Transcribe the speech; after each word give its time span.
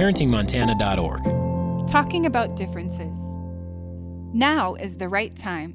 ParentingMontana.org. 0.00 1.86
Talking 1.86 2.24
about 2.24 2.56
differences. 2.56 3.38
Now 4.32 4.74
is 4.76 4.96
the 4.96 5.10
right 5.10 5.36
time. 5.36 5.74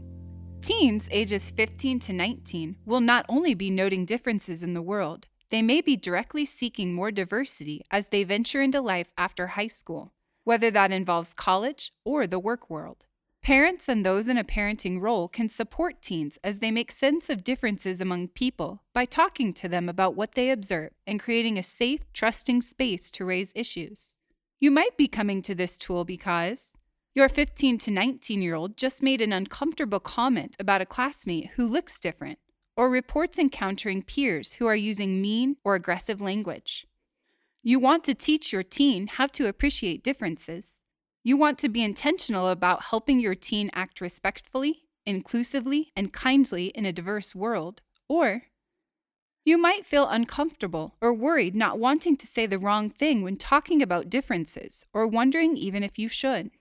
Teens 0.63 1.07
ages 1.11 1.51
15 1.51 1.99
to 1.99 2.11
19 2.11 2.77
will 2.87 3.01
not 3.01 3.27
only 3.29 3.53
be 3.53 3.69
noting 3.69 4.03
differences 4.03 4.63
in 4.63 4.73
the 4.73 4.81
world, 4.81 5.27
they 5.51 5.61
may 5.61 5.79
be 5.79 5.95
directly 5.95 6.43
seeking 6.43 6.91
more 6.91 7.11
diversity 7.11 7.83
as 7.91 8.07
they 8.07 8.23
venture 8.23 8.63
into 8.63 8.81
life 8.81 9.11
after 9.15 9.45
high 9.45 9.67
school, 9.67 10.11
whether 10.43 10.71
that 10.71 10.91
involves 10.91 11.35
college 11.35 11.93
or 12.03 12.25
the 12.25 12.39
work 12.39 12.67
world. 12.67 13.05
Parents 13.45 13.87
and 13.87 14.03
those 14.03 14.27
in 14.27 14.39
a 14.39 14.43
parenting 14.43 14.99
role 14.99 15.27
can 15.27 15.49
support 15.49 16.01
teens 16.01 16.39
as 16.43 16.57
they 16.57 16.71
make 16.71 16.91
sense 16.91 17.29
of 17.29 17.43
differences 17.43 18.01
among 18.01 18.29
people 18.29 18.81
by 18.91 19.05
talking 19.05 19.53
to 19.53 19.69
them 19.69 19.87
about 19.87 20.15
what 20.15 20.31
they 20.31 20.49
observe 20.49 20.93
and 21.05 21.19
creating 21.19 21.55
a 21.55 21.61
safe, 21.61 21.99
trusting 22.11 22.63
space 22.63 23.11
to 23.11 23.23
raise 23.23 23.53
issues. 23.53 24.17
You 24.59 24.71
might 24.71 24.97
be 24.97 25.07
coming 25.07 25.43
to 25.43 25.53
this 25.53 25.77
tool 25.77 26.05
because 26.05 26.75
your 27.13 27.29
15 27.29 27.77
to 27.77 27.91
19 27.91 28.41
year 28.41 28.55
old 28.55 28.77
just 28.77 29.03
made 29.03 29.21
an 29.21 29.31
uncomfortable 29.31 29.99
comment 29.99 30.55
about 30.57 30.81
a 30.81 30.85
classmate 30.87 31.51
who 31.51 31.67
looks 31.67 31.99
different, 31.99 32.39
or 32.75 32.89
reports 32.89 33.37
encountering 33.37 34.01
peers 34.01 34.53
who 34.53 34.65
are 34.65 34.75
using 34.75 35.21
mean 35.21 35.57
or 35.63 35.75
aggressive 35.75 36.19
language. 36.19 36.87
You 37.61 37.79
want 37.79 38.03
to 38.05 38.15
teach 38.15 38.51
your 38.51 38.63
teen 38.63 39.05
how 39.05 39.27
to 39.27 39.47
appreciate 39.47 40.03
differences. 40.03 40.81
You 41.25 41.37
want 41.37 41.57
to 41.59 41.69
be 41.69 41.81
intentional 41.81 42.49
about 42.49 42.83
helping 42.83 43.19
your 43.19 43.33
teen 43.33 43.71
act 43.73 43.99
respectfully, 43.99 44.83
inclusively, 45.07 45.91
and 45.95 46.13
kindly 46.13 46.67
in 46.67 46.85
a 46.85 46.93
diverse 46.93 47.33
world. 47.33 47.81
Or 48.07 48.43
you 49.43 49.57
might 49.57 49.87
feel 49.87 50.07
uncomfortable 50.07 50.97
or 51.01 51.15
worried 51.15 51.55
not 51.55 51.79
wanting 51.79 52.15
to 52.17 52.27
say 52.27 52.45
the 52.45 52.59
wrong 52.59 52.91
thing 52.91 53.23
when 53.23 53.37
talking 53.37 53.81
about 53.81 54.07
differences, 54.07 54.85
or 54.93 55.07
wondering 55.07 55.57
even 55.57 55.81
if 55.81 55.97
you 55.97 56.07
should. 56.07 56.51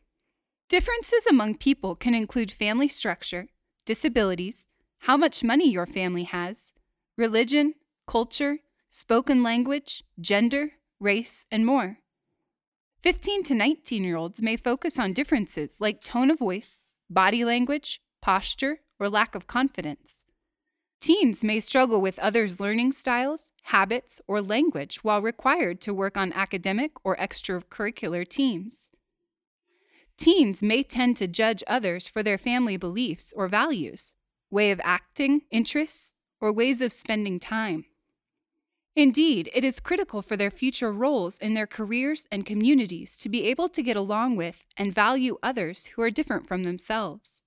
Differences 0.70 1.26
among 1.26 1.58
people 1.58 1.94
can 1.94 2.14
include 2.14 2.50
family 2.50 2.88
structure, 2.88 3.48
disabilities, 3.84 4.66
how 5.00 5.18
much 5.18 5.44
money 5.44 5.68
your 5.68 5.84
family 5.84 6.24
has, 6.24 6.72
religion, 7.18 7.74
culture, 8.06 8.60
spoken 8.88 9.42
language, 9.42 10.04
gender, 10.18 10.72
race, 10.98 11.44
and 11.50 11.66
more. 11.66 11.98
15 13.04 13.42
to 13.42 13.54
19 13.54 14.02
year 14.02 14.16
olds 14.16 14.40
may 14.40 14.56
focus 14.56 14.98
on 14.98 15.12
differences 15.12 15.78
like 15.78 16.02
tone 16.02 16.30
of 16.30 16.38
voice, 16.38 16.86
body 17.10 17.44
language, 17.44 18.00
posture, 18.22 18.80
or 18.98 19.10
lack 19.10 19.34
of 19.34 19.46
confidence. 19.46 20.24
Teens 21.02 21.44
may 21.44 21.60
struggle 21.60 22.00
with 22.00 22.18
others' 22.18 22.60
learning 22.60 22.92
styles, 22.92 23.50
habits, 23.64 24.22
or 24.26 24.40
language 24.40 25.04
while 25.04 25.20
required 25.20 25.82
to 25.82 25.92
work 25.92 26.16
on 26.16 26.32
academic 26.32 26.92
or 27.04 27.14
extracurricular 27.16 28.26
teams. 28.26 28.90
Teens 30.16 30.62
may 30.62 30.82
tend 30.82 31.18
to 31.18 31.28
judge 31.28 31.62
others 31.66 32.06
for 32.06 32.22
their 32.22 32.38
family 32.38 32.78
beliefs 32.78 33.34
or 33.36 33.48
values, 33.48 34.14
way 34.50 34.70
of 34.70 34.80
acting, 34.82 35.42
interests, 35.50 36.14
or 36.40 36.50
ways 36.50 36.80
of 36.80 36.90
spending 36.90 37.38
time. 37.38 37.84
Indeed, 38.96 39.50
it 39.52 39.64
is 39.64 39.80
critical 39.80 40.22
for 40.22 40.36
their 40.36 40.52
future 40.52 40.92
roles 40.92 41.38
in 41.38 41.54
their 41.54 41.66
careers 41.66 42.28
and 42.30 42.46
communities 42.46 43.16
to 43.18 43.28
be 43.28 43.44
able 43.44 43.68
to 43.70 43.82
get 43.82 43.96
along 43.96 44.36
with 44.36 44.66
and 44.76 44.94
value 44.94 45.36
others 45.42 45.86
who 45.86 46.02
are 46.02 46.10
different 46.10 46.46
from 46.46 46.62
themselves. 46.62 47.42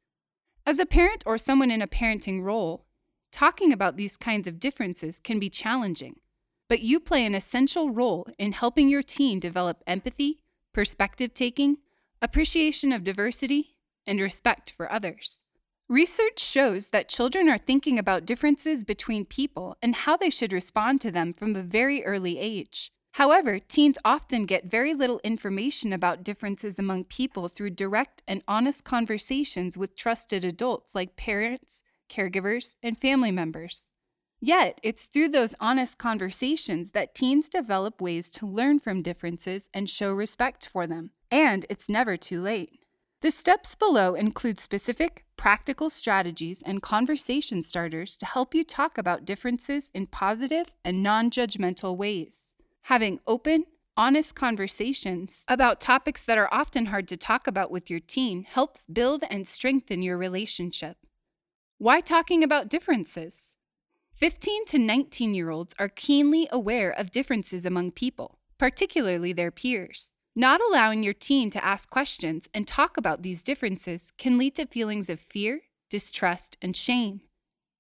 As 0.66 0.78
a 0.78 0.86
parent 0.86 1.24
or 1.26 1.38
someone 1.38 1.72
in 1.72 1.82
a 1.82 1.88
parenting 1.88 2.44
role, 2.44 2.86
talking 3.32 3.72
about 3.72 3.96
these 3.96 4.18
kinds 4.18 4.46
of 4.46 4.60
differences 4.60 5.20
can 5.20 5.40
be 5.40 5.50
challenging, 5.50 6.20
but 6.68 6.82
you 6.82 7.00
play 7.00 7.26
an 7.26 7.34
essential 7.34 7.92
role 7.92 8.28
in 8.38 8.52
helping 8.52 8.90
your 8.90 9.04
teen 9.04 9.40
develop 9.40 9.82
empathy, 9.88 10.44
perspective 10.74 11.34
taking, 11.34 11.78
appreciation 12.22 12.92
of 12.92 13.06
diversity, 13.06 13.78
and 14.06 14.20
respect 14.20 14.72
for 14.72 14.92
others. 14.92 15.44
Research 15.90 16.40
shows 16.42 16.90
that 16.90 17.08
children 17.08 17.48
are 17.48 17.58
thinking 17.58 17.98
about 17.98 18.26
differences 18.26 18.84
between 18.84 19.24
people 19.24 19.78
and 19.82 19.96
how 19.96 20.18
they 20.18 20.30
should 20.30 20.52
respond 20.52 21.00
to 21.00 21.12
them 21.12 21.32
from 21.32 21.56
a 21.56 21.62
very 21.62 22.04
early 22.04 22.38
age. 22.40 22.92
However, 23.14 23.58
teens 23.58 23.98
often 24.04 24.46
get 24.46 24.70
very 24.70 24.94
little 24.94 25.22
information 25.24 25.94
about 25.94 26.26
differences 26.26 26.78
among 26.78 27.06
people 27.06 27.48
through 27.48 27.70
direct 27.70 28.22
and 28.28 28.44
honest 28.50 28.84
conversations 28.84 29.78
with 29.78 29.96
trusted 29.96 30.44
adults 30.44 30.94
like 30.94 31.16
parents, 31.16 31.84
caregivers, 32.10 32.76
and 32.84 33.00
family 33.00 33.32
members. 33.32 33.94
Yet, 34.42 34.82
it's 34.84 35.06
through 35.06 35.30
those 35.30 35.56
honest 35.58 35.98
conversations 35.98 36.92
that 36.92 37.16
teens 37.16 37.48
develop 37.48 38.02
ways 38.02 38.30
to 38.32 38.46
learn 38.46 38.80
from 38.80 39.02
differences 39.02 39.70
and 39.74 39.90
show 39.90 40.12
respect 40.12 40.68
for 40.68 40.86
them. 40.86 41.12
And 41.32 41.66
it's 41.70 41.88
never 41.88 42.18
too 42.18 42.42
late. 42.42 42.77
The 43.22 43.32
steps 43.32 43.74
below 43.74 44.14
include 44.14 44.60
specific, 44.60 45.26
practical 45.38 45.90
strategies 45.90 46.62
and 46.62 46.84
conversation 46.84 47.64
starters 47.64 48.16
to 48.18 48.28
help 48.28 48.54
you 48.54 48.64
talk 48.64 49.00
about 49.00 49.26
differences 49.26 49.90
in 49.96 50.06
positive 50.06 50.72
and 50.86 51.02
non 51.02 51.32
judgmental 51.32 51.98
ways. 51.98 52.54
Having 52.84 53.20
open, 53.26 53.66
honest 53.98 54.36
conversations 54.36 55.46
about 55.48 55.82
topics 55.82 56.24
that 56.26 56.38
are 56.38 56.54
often 56.54 56.86
hard 56.86 57.08
to 57.08 57.18
talk 57.18 57.48
about 57.48 57.72
with 57.72 57.90
your 57.90 58.00
teen 58.00 58.44
helps 58.44 58.86
build 58.86 59.24
and 59.32 59.48
strengthen 59.48 60.04
your 60.04 60.18
relationship. 60.18 60.98
Why 61.80 62.02
talking 62.02 62.44
about 62.44 62.70
differences? 62.70 63.58
15 64.14 64.66
to 64.66 64.78
19 64.78 65.34
year 65.34 65.50
olds 65.50 65.74
are 65.80 65.90
keenly 65.90 66.48
aware 66.52 66.92
of 66.92 67.10
differences 67.10 67.66
among 67.66 67.94
people, 67.94 68.38
particularly 68.60 69.34
their 69.34 69.50
peers. 69.50 70.17
Not 70.40 70.62
allowing 70.62 71.02
your 71.02 71.16
teen 71.16 71.50
to 71.50 71.66
ask 71.66 71.90
questions 71.90 72.48
and 72.54 72.68
talk 72.68 72.96
about 72.96 73.24
these 73.24 73.42
differences 73.42 74.14
can 74.20 74.38
lead 74.38 74.54
to 74.58 74.68
feelings 74.68 75.10
of 75.10 75.20
fear, 75.20 75.62
distrust, 75.90 76.58
and 76.62 76.76
shame. 76.76 77.22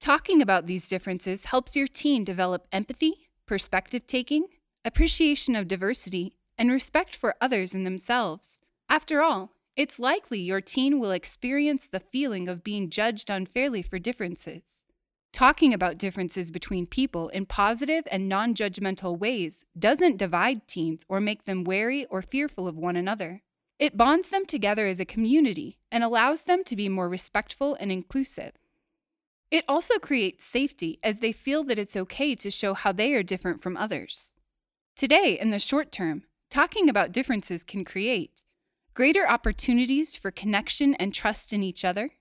Talking 0.02 0.42
about 0.42 0.66
these 0.66 0.90
differences 0.90 1.46
helps 1.46 1.76
your 1.76 1.86
teen 1.86 2.24
develop 2.24 2.66
empathy, 2.72 3.30
perspective 3.46 4.08
taking, 4.08 4.46
appreciation 4.84 5.56
of 5.56 5.68
diversity, 5.68 6.34
and 6.58 6.72
respect 6.72 7.16
for 7.16 7.36
others 7.40 7.76
and 7.76 7.86
themselves. 7.86 8.60
After 8.90 9.22
all, 9.22 9.52
it's 9.76 10.00
likely 10.00 10.40
your 10.40 10.60
teen 10.60 11.00
will 11.00 11.12
experience 11.12 11.88
the 11.88 12.00
feeling 12.00 12.50
of 12.50 12.64
being 12.64 12.90
judged 12.90 13.30
unfairly 13.30 13.84
for 13.84 14.00
differences. 14.00 14.87
Talking 15.34 15.74
about 15.74 15.98
differences 15.98 16.50
between 16.50 16.88
people 16.88 17.30
in 17.30 17.46
positive 17.46 18.08
and 18.12 18.28
non 18.28 18.56
judgmental 18.56 19.18
ways 19.18 19.66
doesn't 19.78 20.18
divide 20.18 20.68
teens 20.68 21.06
or 21.08 21.20
make 21.20 21.46
them 21.46 21.64
wary 21.64 22.06
or 22.06 22.22
fearful 22.22 22.68
of 22.68 22.76
one 22.76 22.96
another. 22.96 23.44
It 23.80 23.98
bonds 23.98 24.30
them 24.30 24.46
together 24.46 24.88
as 24.88 25.00
a 25.00 25.06
community 25.06 25.78
and 25.92 26.04
allows 26.04 26.44
them 26.44 26.64
to 26.64 26.76
be 26.76 26.90
more 26.90 27.08
respectful 27.08 27.78
and 27.80 27.92
inclusive. 27.92 28.54
It 29.52 29.64
also 29.68 30.00
creates 30.00 30.44
safety 30.44 31.00
as 31.04 31.20
they 31.20 31.32
feel 31.32 31.64
that 31.66 31.80
it's 31.80 31.96
okay 31.96 32.36
to 32.36 32.50
show 32.50 32.74
how 32.74 32.92
they 32.92 33.14
are 33.14 33.24
different 33.24 33.62
from 33.62 33.78
others. 33.78 34.34
Today, 34.96 35.38
in 35.40 35.52
the 35.52 35.60
short 35.60 35.92
term, 35.92 36.24
talking 36.50 36.90
about 36.90 37.12
differences 37.12 37.64
can 37.64 37.86
create 37.86 38.42
greater 38.96 39.30
opportunities 39.30 40.16
for 40.16 40.32
connection 40.32 40.96
and 40.96 41.14
trust 41.14 41.54
in 41.54 41.62
each 41.62 41.86
other, 41.86 42.14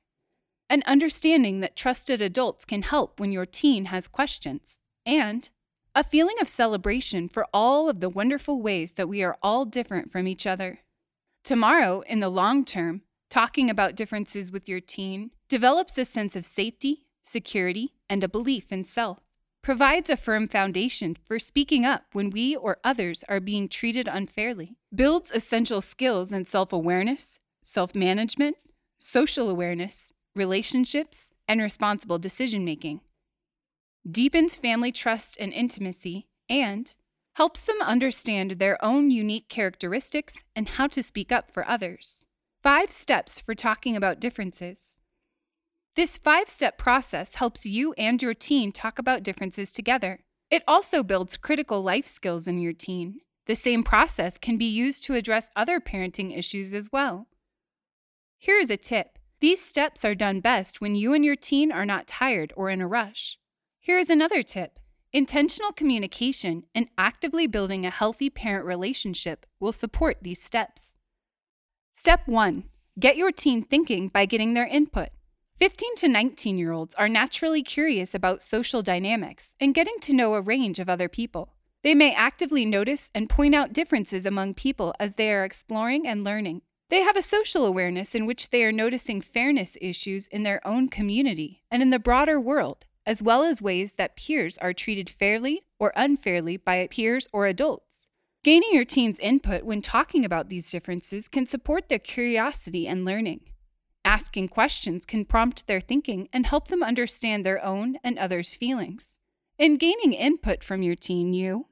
an 0.68 0.82
understanding 0.86 1.60
that 1.60 1.76
trusted 1.76 2.20
adults 2.20 2.64
can 2.64 2.82
help 2.82 3.20
when 3.20 3.32
your 3.32 3.46
teen 3.46 3.86
has 3.86 4.08
questions, 4.08 4.80
and 5.04 5.50
a 5.94 6.04
feeling 6.04 6.36
of 6.40 6.48
celebration 6.48 7.28
for 7.28 7.46
all 7.54 7.88
of 7.88 8.00
the 8.00 8.08
wonderful 8.08 8.60
ways 8.60 8.92
that 8.92 9.08
we 9.08 9.22
are 9.22 9.38
all 9.42 9.64
different 9.64 10.10
from 10.10 10.26
each 10.28 10.46
other. 10.46 10.80
Tomorrow, 11.44 12.02
in 12.06 12.20
the 12.20 12.28
long 12.28 12.64
term, 12.64 13.02
talking 13.30 13.70
about 13.70 13.94
differences 13.94 14.50
with 14.50 14.68
your 14.68 14.80
teen 14.80 15.30
develops 15.48 15.96
a 15.96 16.04
sense 16.04 16.36
of 16.36 16.44
safety, 16.44 17.06
security, 17.22 17.94
and 18.10 18.22
a 18.22 18.28
belief 18.28 18.72
in 18.72 18.84
self, 18.84 19.20
provides 19.62 20.10
a 20.10 20.16
firm 20.16 20.46
foundation 20.46 21.16
for 21.24 21.38
speaking 21.38 21.84
up 21.84 22.04
when 22.12 22.30
we 22.30 22.54
or 22.54 22.78
others 22.84 23.24
are 23.28 23.40
being 23.40 23.68
treated 23.68 24.06
unfairly, 24.06 24.76
builds 24.94 25.30
essential 25.30 25.80
skills 25.80 26.32
in 26.32 26.46
self 26.46 26.72
awareness, 26.72 27.38
self 27.62 27.94
management, 27.94 28.56
social 28.98 29.48
awareness, 29.48 30.12
relationships, 30.36 31.30
and 31.48 31.60
responsible 31.60 32.18
decision 32.18 32.64
making, 32.64 33.00
deepens 34.08 34.54
family 34.54 34.92
trust 34.92 35.36
and 35.40 35.52
intimacy, 35.52 36.28
and 36.48 36.96
helps 37.36 37.60
them 37.60 37.80
understand 37.82 38.52
their 38.52 38.82
own 38.84 39.10
unique 39.10 39.48
characteristics 39.48 40.44
and 40.54 40.70
how 40.70 40.86
to 40.86 41.02
speak 41.02 41.30
up 41.30 41.50
for 41.50 41.68
others. 41.68 42.24
Five 42.62 42.90
steps 42.90 43.38
for 43.38 43.54
talking 43.54 43.96
about 43.96 44.20
differences. 44.20 44.98
This 45.96 46.18
five 46.18 46.48
step 46.48 46.78
process 46.78 47.34
helps 47.34 47.64
you 47.66 47.94
and 47.94 48.22
your 48.22 48.34
teen 48.34 48.72
talk 48.72 48.98
about 48.98 49.22
differences 49.22 49.72
together. 49.72 50.20
It 50.50 50.62
also 50.68 51.02
builds 51.02 51.36
critical 51.36 51.82
life 51.82 52.06
skills 52.06 52.46
in 52.46 52.58
your 52.58 52.72
teen. 52.72 53.20
The 53.46 53.54
same 53.54 53.82
process 53.82 54.38
can 54.38 54.56
be 54.56 54.66
used 54.66 55.04
to 55.04 55.14
address 55.14 55.50
other 55.56 55.80
parenting 55.80 56.36
issues 56.36 56.74
as 56.74 56.90
well. 56.92 57.28
Here 58.38 58.58
is 58.58 58.70
a 58.70 58.76
tip 58.76 59.18
these 59.46 59.64
steps 59.64 60.04
are 60.04 60.16
done 60.16 60.40
best 60.40 60.80
when 60.80 60.96
you 60.96 61.14
and 61.14 61.24
your 61.24 61.36
teen 61.36 61.70
are 61.70 61.86
not 61.86 62.08
tired 62.08 62.52
or 62.56 62.68
in 62.68 62.80
a 62.80 62.88
rush. 62.88 63.38
Here 63.78 63.96
is 63.96 64.10
another 64.10 64.42
tip 64.42 64.80
Intentional 65.12 65.70
communication 65.70 66.64
and 66.74 66.88
actively 66.98 67.46
building 67.46 67.86
a 67.86 67.90
healthy 67.90 68.28
parent 68.28 68.64
relationship 68.64 69.46
will 69.60 69.70
support 69.70 70.16
these 70.20 70.42
steps. 70.42 70.94
Step 71.92 72.22
1 72.26 72.64
Get 72.98 73.16
your 73.16 73.30
teen 73.30 73.62
thinking 73.62 74.08
by 74.08 74.26
getting 74.26 74.54
their 74.54 74.66
input. 74.66 75.10
15 75.60 75.94
to 75.98 76.08
19 76.08 76.58
year 76.58 76.72
olds 76.72 76.96
are 76.96 77.08
naturally 77.08 77.62
curious 77.62 78.16
about 78.16 78.42
social 78.42 78.82
dynamics 78.82 79.54
and 79.60 79.76
getting 79.76 80.00
to 80.00 80.12
know 80.12 80.34
a 80.34 80.42
range 80.42 80.80
of 80.80 80.88
other 80.88 81.08
people. 81.08 81.54
They 81.84 81.94
may 81.94 82.12
actively 82.12 82.64
notice 82.64 83.10
and 83.14 83.30
point 83.30 83.54
out 83.54 83.72
differences 83.72 84.26
among 84.26 84.54
people 84.54 84.92
as 84.98 85.14
they 85.14 85.30
are 85.30 85.44
exploring 85.44 86.04
and 86.04 86.24
learning. 86.24 86.62
They 86.88 87.00
have 87.00 87.16
a 87.16 87.22
social 87.22 87.64
awareness 87.64 88.14
in 88.14 88.26
which 88.26 88.50
they 88.50 88.62
are 88.62 88.70
noticing 88.70 89.20
fairness 89.20 89.76
issues 89.80 90.28
in 90.28 90.44
their 90.44 90.64
own 90.66 90.88
community 90.88 91.62
and 91.68 91.82
in 91.82 91.90
the 91.90 91.98
broader 91.98 92.40
world, 92.40 92.86
as 93.04 93.20
well 93.20 93.42
as 93.42 93.60
ways 93.60 93.94
that 93.94 94.16
peers 94.16 94.56
are 94.58 94.72
treated 94.72 95.10
fairly 95.10 95.64
or 95.80 95.92
unfairly 95.96 96.56
by 96.56 96.86
peers 96.86 97.26
or 97.32 97.46
adults. 97.46 98.08
Gaining 98.44 98.70
your 98.72 98.84
teen's 98.84 99.18
input 99.18 99.64
when 99.64 99.82
talking 99.82 100.24
about 100.24 100.48
these 100.48 100.70
differences 100.70 101.26
can 101.26 101.46
support 101.46 101.88
their 101.88 101.98
curiosity 101.98 102.86
and 102.86 103.04
learning. 103.04 103.40
Asking 104.04 104.46
questions 104.46 105.04
can 105.04 105.24
prompt 105.24 105.66
their 105.66 105.80
thinking 105.80 106.28
and 106.32 106.46
help 106.46 106.68
them 106.68 106.84
understand 106.84 107.44
their 107.44 107.64
own 107.64 107.96
and 108.04 108.16
others' 108.16 108.54
feelings. 108.54 109.18
In 109.58 109.76
gaining 109.76 110.12
input 110.12 110.62
from 110.62 110.84
your 110.84 110.94
teen, 110.94 111.32
you 111.32 111.66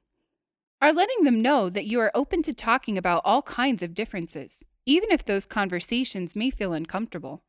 are 0.81 0.91
letting 0.91 1.23
them 1.23 1.41
know 1.41 1.69
that 1.69 1.85
you 1.85 2.01
are 2.01 2.11
open 2.13 2.43
to 2.43 2.53
talking 2.53 2.97
about 2.97 3.21
all 3.23 3.41
kinds 3.43 3.81
of 3.81 3.93
differences, 3.93 4.65
even 4.85 5.11
if 5.11 5.25
those 5.25 5.45
conversations 5.45 6.35
may 6.35 6.49
feel 6.49 6.73
uncomfortable. 6.73 7.43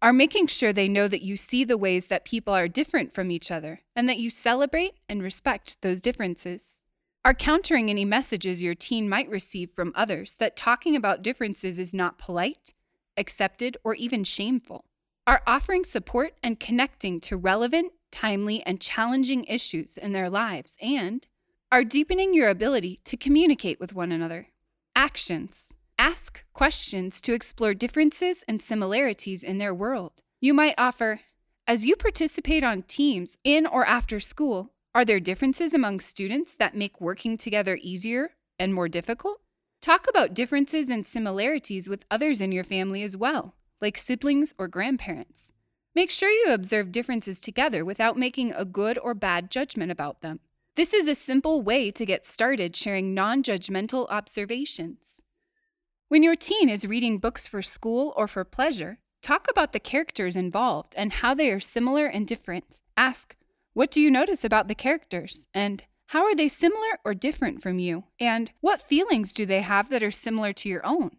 Are 0.00 0.12
making 0.12 0.48
sure 0.48 0.72
they 0.72 0.88
know 0.88 1.06
that 1.08 1.22
you 1.22 1.36
see 1.36 1.64
the 1.64 1.76
ways 1.76 2.06
that 2.06 2.24
people 2.24 2.54
are 2.54 2.68
different 2.68 3.14
from 3.14 3.30
each 3.30 3.50
other 3.50 3.82
and 3.94 4.08
that 4.08 4.18
you 4.18 4.30
celebrate 4.30 4.94
and 5.08 5.22
respect 5.22 5.80
those 5.82 6.00
differences. 6.00 6.82
Are 7.24 7.34
countering 7.34 7.88
any 7.88 8.04
messages 8.04 8.64
your 8.64 8.74
teen 8.74 9.08
might 9.08 9.28
receive 9.28 9.70
from 9.70 9.92
others 9.94 10.34
that 10.36 10.56
talking 10.56 10.96
about 10.96 11.22
differences 11.22 11.78
is 11.78 11.94
not 11.94 12.18
polite 12.18 12.74
accepted, 13.16 13.76
or 13.84 13.94
even 13.94 14.24
shameful, 14.24 14.86
are 15.26 15.42
offering 15.46 15.84
support 15.84 16.34
and 16.42 16.60
connecting 16.60 17.20
to 17.20 17.36
relevant, 17.36 17.92
timely, 18.10 18.62
and 18.64 18.80
challenging 18.80 19.44
issues 19.44 19.96
in 19.96 20.12
their 20.12 20.30
lives, 20.30 20.76
and 20.80 21.26
are 21.70 21.84
deepening 21.84 22.34
your 22.34 22.48
ability 22.48 22.98
to 23.04 23.16
communicate 23.16 23.80
with 23.80 23.94
one 23.94 24.12
another. 24.12 24.48
Actions 24.94 25.72
Ask 25.98 26.44
questions 26.52 27.20
to 27.22 27.32
explore 27.32 27.74
differences 27.74 28.44
and 28.48 28.60
similarities 28.60 29.42
in 29.42 29.58
their 29.58 29.74
world. 29.74 30.22
You 30.40 30.54
might 30.54 30.74
offer, 30.76 31.20
as 31.66 31.86
you 31.86 31.96
participate 31.96 32.64
on 32.64 32.82
teams 32.82 33.38
in 33.44 33.66
or 33.66 33.86
after 33.86 34.18
school, 34.18 34.72
are 34.94 35.04
there 35.04 35.20
differences 35.20 35.72
among 35.72 36.00
students 36.00 36.54
that 36.54 36.76
make 36.76 37.00
working 37.00 37.38
together 37.38 37.78
easier 37.80 38.32
and 38.58 38.74
more 38.74 38.88
difficult? 38.88 39.40
Talk 39.80 40.06
about 40.08 40.34
differences 40.34 40.90
and 40.90 41.06
similarities 41.06 41.88
with 41.88 42.04
others 42.10 42.40
in 42.40 42.52
your 42.52 42.64
family 42.64 43.02
as 43.02 43.16
well, 43.16 43.54
like 43.80 43.96
siblings 43.96 44.52
or 44.58 44.68
grandparents. 44.68 45.52
Make 45.94 46.10
sure 46.10 46.30
you 46.30 46.52
observe 46.52 46.92
differences 46.92 47.40
together 47.40 47.84
without 47.84 48.16
making 48.16 48.52
a 48.52 48.64
good 48.64 48.98
or 48.98 49.14
bad 49.14 49.50
judgment 49.50 49.90
about 49.90 50.20
them. 50.20 50.40
This 50.74 50.94
is 50.94 51.06
a 51.06 51.14
simple 51.14 51.62
way 51.62 51.90
to 51.90 52.06
get 52.06 52.24
started 52.24 52.74
sharing 52.74 53.12
non 53.12 53.42
judgmental 53.42 54.08
observations. 54.08 55.20
When 56.12 56.22
your 56.22 56.36
teen 56.36 56.68
is 56.68 56.86
reading 56.86 57.16
books 57.16 57.46
for 57.46 57.62
school 57.62 58.12
or 58.18 58.28
for 58.28 58.44
pleasure, 58.44 58.98
talk 59.22 59.46
about 59.48 59.72
the 59.72 59.80
characters 59.80 60.36
involved 60.36 60.92
and 60.94 61.10
how 61.10 61.32
they 61.32 61.50
are 61.50 61.58
similar 61.58 62.04
and 62.04 62.26
different. 62.26 62.82
Ask, 62.98 63.34
What 63.72 63.90
do 63.90 63.98
you 63.98 64.10
notice 64.10 64.44
about 64.44 64.68
the 64.68 64.74
characters? 64.74 65.46
And 65.54 65.84
how 66.08 66.24
are 66.24 66.34
they 66.34 66.48
similar 66.48 66.98
or 67.02 67.14
different 67.14 67.62
from 67.62 67.78
you? 67.78 68.04
And 68.20 68.52
what 68.60 68.86
feelings 68.86 69.32
do 69.32 69.46
they 69.46 69.62
have 69.62 69.88
that 69.88 70.02
are 70.02 70.10
similar 70.10 70.52
to 70.52 70.68
your 70.68 70.84
own? 70.84 71.16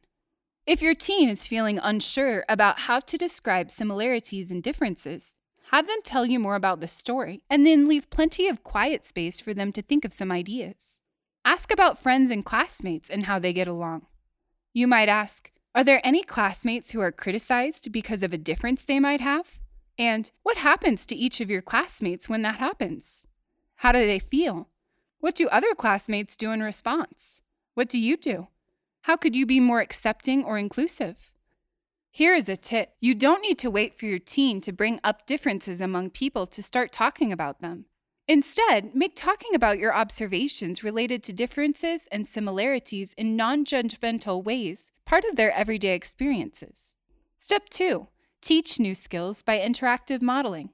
If 0.68 0.80
your 0.80 0.94
teen 0.94 1.28
is 1.28 1.48
feeling 1.48 1.80
unsure 1.82 2.46
about 2.48 2.82
how 2.82 3.00
to 3.00 3.18
describe 3.18 3.72
similarities 3.72 4.52
and 4.52 4.62
differences, 4.62 5.38
have 5.72 5.88
them 5.88 6.04
tell 6.04 6.28
you 6.28 6.40
more 6.40 6.54
about 6.54 6.82
the 6.82 6.88
story, 6.88 7.42
and 7.50 7.66
then 7.66 7.88
leave 7.88 8.12
plenty 8.12 8.48
of 8.48 8.64
quiet 8.64 9.08
space 9.08 9.40
for 9.40 9.56
them 9.56 9.72
to 9.72 9.82
think 9.82 10.06
of 10.06 10.14
some 10.14 10.32
ideas. 10.32 11.02
Ask 11.44 11.72
about 11.72 11.98
friends 11.98 12.30
and 12.30 12.46
classmates 12.46 13.10
and 13.10 13.24
how 13.24 13.40
they 13.40 13.54
get 13.54 13.68
along. 13.68 14.06
You 14.76 14.88
might 14.88 15.08
ask, 15.08 15.52
Are 15.76 15.84
there 15.84 16.02
any 16.04 16.24
classmates 16.24 16.92
who 16.92 17.00
are 17.00 17.12
criticized 17.12 17.92
because 17.92 18.24
of 18.24 18.34
a 18.34 18.40
difference 18.40 18.84
they 18.84 19.00
might 19.00 19.22
have? 19.22 19.60
And 20.00 20.32
what 20.42 20.58
happens 20.58 21.06
to 21.06 21.16
each 21.16 21.40
of 21.40 21.50
your 21.50 21.62
classmates 21.62 22.28
when 22.28 22.42
that 22.42 22.56
happens? 22.56 23.28
How 23.76 23.92
do 23.92 24.00
they 24.00 24.18
feel? 24.18 24.70
What 25.20 25.36
do 25.36 25.48
other 25.50 25.76
classmates 25.76 26.36
do 26.36 26.52
in 26.52 26.64
response? 26.64 27.42
What 27.76 27.88
do 27.88 28.00
you 28.00 28.18
do? 28.18 28.48
How 29.02 29.16
could 29.16 29.36
you 29.36 29.46
be 29.46 29.60
more 29.60 29.80
accepting 29.80 30.44
or 30.44 30.58
inclusive? 30.58 31.32
Here 32.10 32.34
is 32.34 32.50
a 32.50 32.58
tip 32.58 32.94
you 33.00 33.14
don't 33.14 33.42
need 33.42 33.60
to 33.60 33.70
wait 33.70 34.00
for 34.00 34.06
your 34.08 34.20
teen 34.20 34.60
to 34.62 34.72
bring 34.72 35.00
up 35.04 35.28
differences 35.28 35.82
among 35.82 36.10
people 36.10 36.48
to 36.48 36.64
start 36.64 36.92
talking 36.92 37.32
about 37.32 37.62
them. 37.62 37.86
Instead, 38.28 38.96
make 38.96 39.16
talking 39.16 39.54
about 39.54 39.80
your 39.80 39.94
observations 39.94 40.84
related 40.84 41.24
to 41.24 41.34
differences 41.34 42.08
and 42.10 42.28
similarities 42.28 43.14
in 43.18 43.36
non 43.36 43.66
judgmental 43.66 44.42
ways 44.44 44.92
part 45.06 45.26
of 45.26 45.36
their 45.36 45.52
everyday 45.52 45.94
experiences. 45.94 46.96
Step 47.36 47.68
2 47.70 48.08
Teach 48.42 48.80
new 48.80 48.96
skills 48.96 49.42
by 49.42 49.60
interactive 49.60 50.22
modeling. 50.22 50.70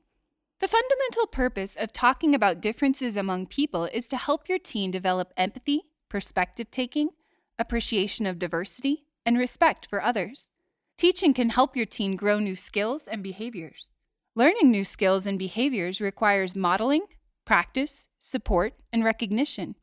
The 0.59 0.67
fundamental 0.67 1.25
purpose 1.25 1.75
of 1.75 1.91
talking 1.91 2.35
about 2.35 2.61
differences 2.61 3.15
among 3.15 3.47
people 3.47 3.85
is 3.85 4.07
to 4.07 4.17
help 4.17 4.47
your 4.47 4.59
teen 4.59 4.91
develop 4.91 5.33
empathy, 5.35 5.83
perspective 6.09 6.69
taking, 6.69 7.09
appreciation 7.57 8.25
of 8.25 8.37
diversity, 8.37 9.05
and 9.25 9.37
respect 9.37 9.87
for 9.87 10.03
others. 10.03 10.53
Teaching 10.97 11.33
can 11.33 11.49
help 11.49 11.75
your 11.75 11.85
teen 11.85 12.15
grow 12.15 12.39
new 12.39 12.55
skills 12.55 13.07
and 13.07 13.23
behaviors. 13.23 13.89
Learning 14.35 14.69
new 14.69 14.83
skills 14.83 15.25
and 15.25 15.39
behaviors 15.39 16.01
requires 16.01 16.55
modeling, 16.55 17.03
practice, 17.49 18.09
support, 18.19 18.75
and 18.93 19.03
recognition. 19.03 19.73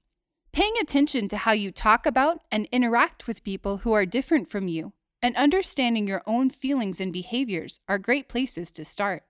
Paying 0.53 0.75
attention 0.81 1.29
to 1.29 1.37
how 1.37 1.51
you 1.51 1.73
talk 1.73 2.07
about 2.07 2.43
and 2.53 2.69
interact 2.71 3.27
with 3.27 3.43
people 3.43 3.79
who 3.79 3.93
are 3.93 4.07
different 4.07 4.49
from 4.49 4.69
you 4.69 4.93
and 5.21 5.35
understanding 5.35 6.07
your 6.07 6.23
own 6.29 6.49
feelings 6.49 7.01
and 7.01 7.13
behaviors 7.13 7.81
are 7.89 7.99
great 7.99 8.29
places 8.29 8.71
to 8.71 8.85
start. 8.85 9.25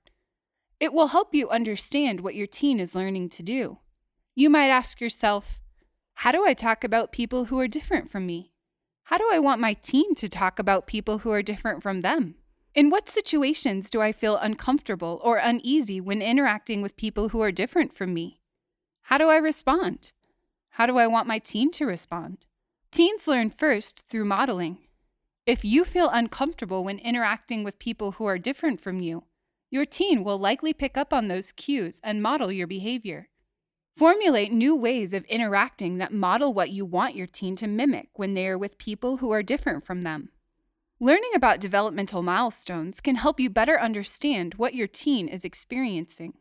It 0.79 0.93
will 0.93 1.07
help 1.07 1.35
you 1.35 1.49
understand 1.49 2.21
what 2.21 2.35
your 2.35 2.47
teen 2.47 2.79
is 2.79 2.95
learning 2.95 3.31
to 3.31 3.43
do. 3.43 3.79
You 4.35 4.51
might 4.51 4.69
ask 4.69 5.01
yourself, 5.01 5.63
How 6.17 6.31
do 6.31 6.45
I 6.45 6.53
talk 6.53 6.85
about 6.85 7.13
people 7.13 7.47
who 7.47 7.59
are 7.59 7.67
different 7.67 8.11
from 8.11 8.27
me? 8.27 8.53
How 9.05 9.17
do 9.17 9.27
I 9.33 9.39
want 9.39 9.63
my 9.63 9.73
teen 9.73 10.15
to 10.17 10.29
talk 10.29 10.59
about 10.59 10.87
people 10.87 11.21
who 11.21 11.31
are 11.31 11.41
different 11.41 11.83
from 11.83 12.03
them? 12.03 12.35
In 12.77 12.91
what 12.91 13.09
situations 13.09 13.89
do 13.89 14.03
I 14.03 14.13
feel 14.13 14.37
uncomfortable 14.37 15.19
or 15.25 15.39
uneasy 15.39 15.99
when 15.99 16.21
interacting 16.21 16.83
with 16.83 16.99
people 16.99 17.31
who 17.31 17.41
are 17.41 17.51
different 17.51 17.95
from 17.95 18.13
me? 18.13 18.39
How 19.05 19.17
do 19.17 19.29
I 19.29 19.39
respond? 19.39 20.13
How 20.73 20.85
do 20.85 20.99
I 20.99 21.07
want 21.07 21.27
my 21.27 21.39
teen 21.39 21.71
to 21.71 21.87
respond? 21.87 22.45
Teens 22.93 23.27
learn 23.27 23.49
first 23.49 24.07
through 24.07 24.27
modeling. 24.27 24.77
If 25.47 25.65
you 25.65 25.87
feel 25.87 26.11
uncomfortable 26.11 26.85
when 26.85 26.99
interacting 26.99 27.65
with 27.65 27.79
people 27.79 28.13
who 28.13 28.27
are 28.27 28.37
different 28.37 28.79
from 28.79 29.01
you, 29.01 29.25
your 29.71 29.87
teen 29.87 30.23
will 30.23 30.37
likely 30.37 30.75
pick 30.75 30.99
up 30.99 31.15
on 31.15 31.29
those 31.29 31.53
cues 31.53 31.99
and 32.05 32.23
model 32.23 32.53
your 32.53 32.67
behavior. 32.67 33.31
Formulate 33.97 34.53
new 34.53 34.77
ways 34.77 35.15
of 35.15 35.25
interacting 35.25 35.97
that 35.97 36.13
model 36.13 36.53
what 36.53 36.69
you 36.69 36.85
want 36.85 37.17
your 37.17 37.27
teen 37.27 37.57
to 37.57 37.67
mimic 37.67 38.11
when 38.17 38.35
they 38.35 38.47
are 38.47 38.59
with 38.59 38.77
people 38.77 39.17
who 39.17 39.31
are 39.31 39.43
different 39.43 39.87
from 39.87 40.03
them. 40.03 40.29
Learning 40.99 41.33
about 41.35 41.61
developmental 41.61 42.23
milestones 42.23 43.03
can 43.03 43.17
help 43.17 43.39
you 43.39 43.51
better 43.51 43.79
understand 43.79 44.55
what 44.55 44.75
your 44.75 44.87
teen 44.87 45.29
is 45.29 45.45
experiencing. 45.45 46.33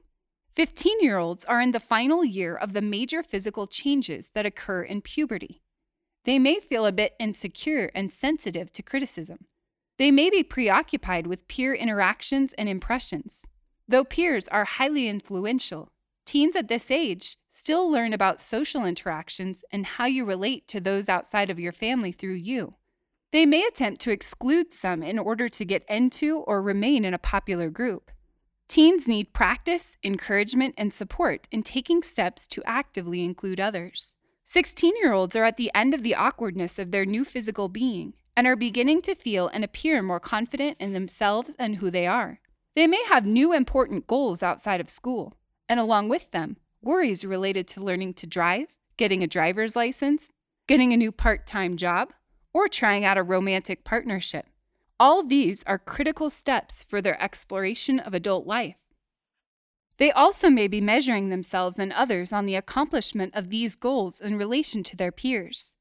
15 0.54 1.02
year 1.02 1.18
olds 1.18 1.44
are 1.44 1.60
in 1.60 1.74
the 1.74 1.80
final 1.82 2.24
year 2.24 2.56
of 2.56 2.72
the 2.72 2.82
major 2.82 3.22
physical 3.22 3.68
changes 3.68 4.30
that 4.30 4.46
occur 4.46 4.82
in 4.82 5.02
puberty. 5.02 5.62
They 6.24 6.40
may 6.40 6.62
feel 6.62 6.86
a 6.86 6.94
bit 6.94 7.16
insecure 7.20 7.92
and 7.94 8.14
sensitive 8.14 8.72
to 8.72 8.82
criticism. 8.82 9.48
They 9.98 10.10
may 10.10 10.30
be 10.30 10.42
preoccupied 10.42 11.28
with 11.28 11.50
peer 11.50 11.74
interactions 11.74 12.54
and 12.54 12.70
impressions. 12.70 13.46
Though 13.90 14.06
peers 14.06 14.48
are 14.48 14.64
highly 14.64 15.10
influential, 15.10 15.92
teens 16.26 16.56
at 16.56 16.70
this 16.70 16.90
age 16.90 17.36
still 17.50 17.92
learn 17.92 18.14
about 18.14 18.40
social 18.40 18.86
interactions 18.86 19.66
and 19.70 19.86
how 19.86 20.06
you 20.06 20.24
relate 20.24 20.66
to 20.70 20.80
those 20.80 21.10
outside 21.10 21.50
of 21.50 21.60
your 21.60 21.74
family 21.74 22.14
through 22.14 22.36
you. 22.36 22.76
They 23.36 23.46
may 23.46 23.66
attempt 23.66 24.00
to 24.04 24.12
exclude 24.12 24.74
some 24.74 25.04
in 25.04 25.20
order 25.20 25.50
to 25.50 25.66
get 25.66 25.84
into 25.90 26.38
or 26.48 26.62
remain 26.62 27.04
in 27.04 27.14
a 27.14 27.18
popular 27.18 27.70
group. 27.70 28.10
Teens 28.70 29.10
need 29.10 29.34
practice, 29.34 29.98
encouragement, 30.06 30.74
and 30.78 30.94
support 30.94 31.46
in 31.52 31.62
taking 31.62 32.02
steps 32.02 32.48
to 32.48 32.64
actively 32.66 33.26
include 33.26 33.60
others. 33.60 34.16
16 34.46 34.94
year 35.02 35.12
olds 35.12 35.36
are 35.36 35.44
at 35.44 35.58
the 35.58 35.70
end 35.76 35.94
of 35.94 36.02
the 36.02 36.16
awkwardness 36.16 36.80
of 36.80 36.92
their 36.92 37.06
new 37.06 37.26
physical 37.26 37.68
being 37.68 38.14
and 38.38 38.48
are 38.48 38.56
beginning 38.56 39.02
to 39.02 39.14
feel 39.14 39.50
and 39.50 39.66
appear 39.66 40.02
more 40.02 40.22
confident 40.22 40.78
in 40.80 40.94
themselves 40.94 41.58
and 41.60 41.76
who 41.76 41.92
they 41.92 42.08
are. 42.08 42.40
They 42.74 42.88
may 42.88 43.04
have 43.10 43.26
new 43.26 43.52
important 43.52 44.08
goals 44.08 44.44
outside 44.44 44.80
of 44.80 44.88
school, 44.88 45.34
and 45.68 45.78
along 45.78 46.08
with 46.08 46.32
them, 46.32 46.56
worries 46.82 47.26
related 47.26 47.68
to 47.68 47.84
learning 47.84 48.14
to 48.14 48.28
drive, 48.28 48.78
getting 48.96 49.22
a 49.22 49.28
driver's 49.28 49.76
license, 49.76 50.30
getting 50.70 50.94
a 50.94 50.98
new 50.98 51.12
part 51.12 51.46
time 51.46 51.76
job, 51.76 52.14
or 52.56 52.70
trying 52.70 53.04
out 53.04 53.18
a 53.18 53.22
romantic 53.24 53.84
partnership. 53.84 54.46
All 54.98 55.24
these 55.24 55.62
are 55.68 55.78
critical 55.78 56.30
steps 56.30 56.84
for 56.84 57.02
their 57.02 57.22
exploration 57.22 58.00
of 58.00 58.14
adult 58.14 58.48
life. 58.48 58.78
They 59.98 60.10
also 60.10 60.50
may 60.50 60.70
be 60.70 60.80
measuring 60.80 61.28
themselves 61.28 61.78
and 61.78 61.92
others 61.92 62.32
on 62.32 62.46
the 62.46 62.56
accomplishment 62.56 63.36
of 63.36 63.50
these 63.50 63.76
goals 63.76 64.22
in 64.22 64.38
relation 64.38 64.84
to 64.84 64.96
their 64.96 65.12
peers. 65.12 65.76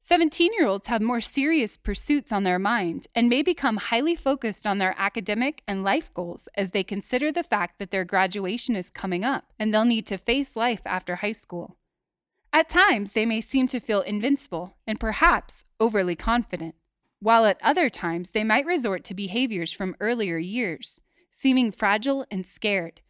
17 0.00 0.52
year 0.54 0.66
olds 0.66 0.88
have 0.88 1.02
more 1.02 1.20
serious 1.20 1.76
pursuits 1.76 2.32
on 2.32 2.42
their 2.42 2.58
mind 2.58 3.06
and 3.14 3.28
may 3.28 3.42
become 3.42 3.76
highly 3.76 4.16
focused 4.16 4.66
on 4.66 4.78
their 4.78 4.94
academic 4.96 5.62
and 5.68 5.84
life 5.84 6.12
goals 6.14 6.48
as 6.56 6.70
they 6.70 6.82
consider 6.82 7.30
the 7.30 7.42
fact 7.42 7.78
that 7.78 7.90
their 7.90 8.04
graduation 8.06 8.76
is 8.76 8.88
coming 8.88 9.26
up 9.26 9.52
and 9.58 9.74
they'll 9.74 9.84
need 9.84 10.06
to 10.06 10.16
face 10.16 10.56
life 10.56 10.80
after 10.86 11.16
high 11.16 11.32
school. 11.32 11.76
At 12.54 12.68
times, 12.68 13.12
they 13.12 13.26
may 13.26 13.40
seem 13.40 13.66
to 13.66 13.80
feel 13.80 14.02
invincible 14.02 14.76
and 14.86 15.00
perhaps 15.00 15.64
overly 15.80 16.14
confident, 16.14 16.76
while 17.18 17.46
at 17.46 17.58
other 17.60 17.90
times 17.90 18.30
they 18.30 18.44
might 18.44 18.64
resort 18.64 19.02
to 19.04 19.12
behaviors 19.12 19.72
from 19.72 19.96
earlier 19.98 20.38
years, 20.38 21.00
seeming 21.32 21.72
fragile 21.72 22.24
and 22.30 22.46
scared. 22.46 23.00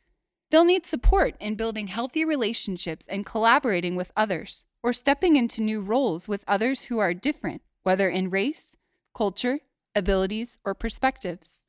They'll 0.51 0.65
need 0.65 0.87
support 0.87 1.35
in 1.41 1.57
building 1.57 1.89
healthy 1.89 2.25
relationships 2.25 3.07
and 3.07 3.27
collaborating 3.27 3.97
with 3.97 4.13
others, 4.17 4.65
or 4.83 4.95
stepping 4.95 5.37
into 5.37 5.61
new 5.63 5.83
roles 5.83 6.27
with 6.27 6.43
others 6.49 6.85
who 6.85 6.99
are 6.99 7.13
different, 7.13 7.61
whether 7.83 8.09
in 8.09 8.31
race, 8.31 8.79
culture, 9.15 9.59
abilities, 9.95 10.59
or 10.65 10.73
perspectives. 10.73 11.67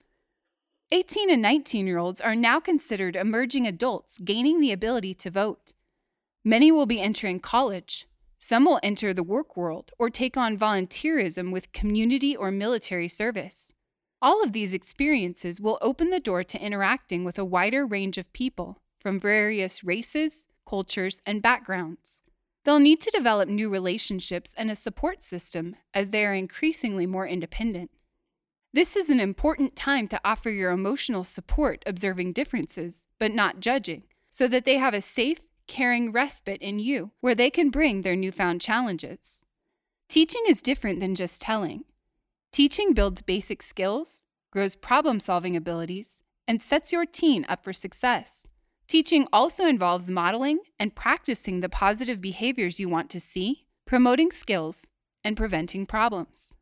18 0.93 1.29
and 1.29 1.41
19 1.41 1.87
year 1.87 1.97
olds 1.97 2.21
are 2.21 2.35
now 2.35 2.61
considered 2.61 3.17
emerging 3.17 3.67
adults 3.67 4.17
gaining 4.19 4.61
the 4.61 4.71
ability 4.71 5.13
to 5.15 5.29
vote. 5.29 5.73
Many 6.47 6.71
will 6.71 6.85
be 6.85 7.01
entering 7.01 7.39
college. 7.39 8.05
Some 8.37 8.65
will 8.65 8.79
enter 8.83 9.15
the 9.15 9.23
work 9.23 9.57
world 9.57 9.91
or 9.97 10.11
take 10.11 10.37
on 10.37 10.59
volunteerism 10.59 11.51
with 11.51 11.71
community 11.71 12.35
or 12.35 12.51
military 12.51 13.07
service. 13.07 13.73
All 14.21 14.43
of 14.43 14.53
these 14.53 14.71
experiences 14.71 15.59
will 15.59 15.79
open 15.81 16.11
the 16.11 16.19
door 16.19 16.43
to 16.43 16.61
interacting 16.61 17.23
with 17.23 17.39
a 17.39 17.43
wider 17.43 17.83
range 17.83 18.19
of 18.19 18.31
people 18.31 18.77
from 18.99 19.19
various 19.19 19.83
races, 19.83 20.45
cultures, 20.69 21.19
and 21.25 21.41
backgrounds. 21.41 22.21
They'll 22.63 22.77
need 22.77 23.01
to 23.01 23.11
develop 23.11 23.49
new 23.49 23.67
relationships 23.67 24.53
and 24.55 24.69
a 24.69 24.75
support 24.75 25.23
system 25.23 25.75
as 25.95 26.11
they 26.11 26.27
are 26.27 26.35
increasingly 26.35 27.07
more 27.07 27.27
independent. 27.27 27.89
This 28.71 28.95
is 28.95 29.09
an 29.09 29.19
important 29.19 29.75
time 29.75 30.07
to 30.09 30.21
offer 30.23 30.51
your 30.51 30.69
emotional 30.69 31.23
support 31.23 31.81
observing 31.87 32.33
differences, 32.33 33.03
but 33.17 33.33
not 33.33 33.61
judging, 33.61 34.03
so 34.29 34.47
that 34.47 34.65
they 34.65 34.77
have 34.77 34.93
a 34.93 35.01
safe, 35.01 35.41
caring 35.67 36.11
respite 36.11 36.61
in 36.61 36.79
you 36.79 37.11
where 37.21 37.35
they 37.35 37.49
can 37.49 37.69
bring 37.69 38.01
their 38.01 38.15
newfound 38.15 38.61
challenges. 38.61 39.43
Teaching 40.09 40.43
is 40.47 40.61
different 40.61 40.99
than 40.99 41.15
just 41.15 41.41
telling. 41.41 41.83
Teaching 42.51 42.93
builds 42.93 43.21
basic 43.21 43.61
skills, 43.61 44.23
grows 44.51 44.75
problem 44.75 45.19
solving 45.19 45.55
abilities, 45.55 46.21
and 46.47 46.61
sets 46.61 46.91
your 46.91 47.05
teen 47.05 47.45
up 47.49 47.63
for 47.63 47.73
success. 47.73 48.47
Teaching 48.87 49.27
also 49.33 49.65
involves 49.65 50.09
modeling 50.09 50.59
and 50.79 50.95
practicing 50.95 51.61
the 51.61 51.69
positive 51.69 52.21
behaviors 52.21 52.79
you 52.79 52.87
want 52.87 53.09
to 53.09 53.19
see, 53.19 53.65
promoting 53.85 54.31
skills, 54.31 54.87
and 55.23 55.35
preventing 55.35 55.85
problems. 55.85 56.53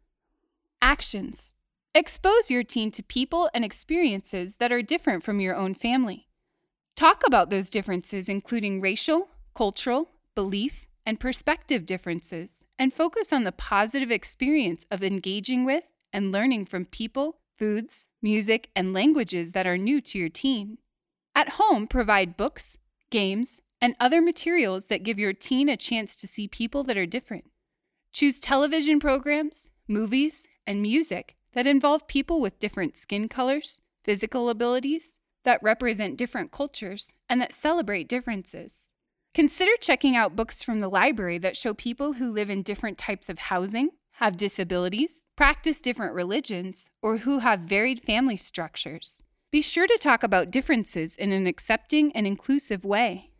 Actions 0.81 1.53
Expose 1.95 2.49
your 2.49 2.63
teen 2.63 2.89
to 2.89 3.03
people 3.03 3.51
and 3.53 3.63
experiences 3.63 4.55
that 4.55 4.71
are 4.71 4.81
different 4.81 5.23
from 5.23 5.39
your 5.39 5.55
own 5.55 5.75
family. 5.75 6.27
Talk 6.95 7.23
about 7.25 7.49
those 7.49 7.69
differences, 7.69 8.29
including 8.29 8.79
racial, 8.79 9.29
cultural, 9.55 10.11
belief, 10.35 10.87
and 11.05 11.19
perspective 11.19 11.85
differences, 11.85 12.63
and 12.77 12.93
focus 12.93 13.33
on 13.33 13.43
the 13.43 13.51
positive 13.51 14.11
experience 14.11 14.85
of 14.91 15.03
engaging 15.03 15.65
with 15.65 15.83
and 16.13 16.31
learning 16.31 16.65
from 16.65 16.85
people, 16.85 17.37
foods, 17.57 18.07
music, 18.21 18.69
and 18.75 18.93
languages 18.93 19.53
that 19.53 19.65
are 19.65 19.77
new 19.77 19.99
to 20.01 20.19
your 20.19 20.29
teen. 20.29 20.77
At 21.35 21.49
home, 21.49 21.87
provide 21.87 22.37
books, 22.37 22.77
games, 23.09 23.59
and 23.81 23.95
other 23.99 24.21
materials 24.21 24.85
that 24.85 25.03
give 25.03 25.17
your 25.17 25.33
teen 25.33 25.69
a 25.69 25.75
chance 25.75 26.15
to 26.17 26.27
see 26.27 26.47
people 26.47 26.83
that 26.83 26.97
are 26.97 27.07
different. 27.07 27.45
Choose 28.13 28.39
television 28.39 28.99
programs, 28.99 29.69
movies, 29.87 30.47
and 30.67 30.81
music 30.81 31.35
that 31.53 31.67
involve 31.67 32.07
people 32.07 32.39
with 32.39 32.59
different 32.59 32.97
skin 32.97 33.27
colors, 33.27 33.81
physical 34.03 34.49
abilities, 34.49 35.17
that 35.43 35.61
represent 35.63 36.17
different 36.17 36.51
cultures, 36.51 37.13
and 37.29 37.41
that 37.41 37.53
celebrate 37.53 38.07
differences. 38.07 38.93
Consider 39.33 39.71
checking 39.79 40.15
out 40.15 40.35
books 40.35 40.61
from 40.61 40.79
the 40.79 40.89
library 40.89 41.37
that 41.39 41.57
show 41.57 41.73
people 41.73 42.13
who 42.13 42.31
live 42.31 42.49
in 42.49 42.61
different 42.61 42.97
types 42.97 43.29
of 43.29 43.39
housing, 43.39 43.89
have 44.17 44.37
disabilities, 44.37 45.23
practice 45.35 45.79
different 45.79 46.13
religions, 46.13 46.89
or 47.01 47.17
who 47.17 47.39
have 47.39 47.61
varied 47.61 48.03
family 48.03 48.37
structures. 48.37 49.23
Be 49.51 49.61
sure 49.61 49.87
to 49.87 49.97
talk 49.99 50.23
about 50.23 50.51
differences 50.51 51.15
in 51.15 51.31
an 51.31 51.47
accepting 51.47 52.11
and 52.13 52.27
inclusive 52.27 52.85
way. 52.85 53.31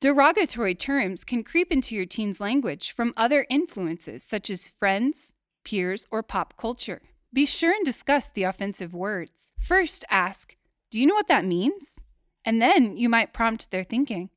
Derogatory 0.00 0.74
terms 0.74 1.24
can 1.24 1.42
creep 1.42 1.72
into 1.72 1.94
your 1.94 2.04
teen's 2.06 2.40
language 2.40 2.92
from 2.92 3.14
other 3.16 3.46
influences 3.48 4.22
such 4.22 4.50
as 4.50 4.68
friends, 4.68 5.34
peers, 5.64 6.06
or 6.10 6.22
pop 6.22 6.56
culture. 6.56 7.00
Be 7.32 7.46
sure 7.46 7.72
and 7.72 7.84
discuss 7.84 8.28
the 8.28 8.42
offensive 8.42 8.94
words. 8.94 9.52
First, 9.58 10.04
ask, 10.10 10.56
Do 10.94 11.00
you 11.00 11.08
know 11.08 11.14
what 11.16 11.26
that 11.26 11.44
means? 11.44 11.98
And 12.44 12.62
then 12.62 12.96
you 12.96 13.08
might 13.08 13.32
prompt 13.32 13.72
their 13.72 13.82
thinking. 13.82 14.30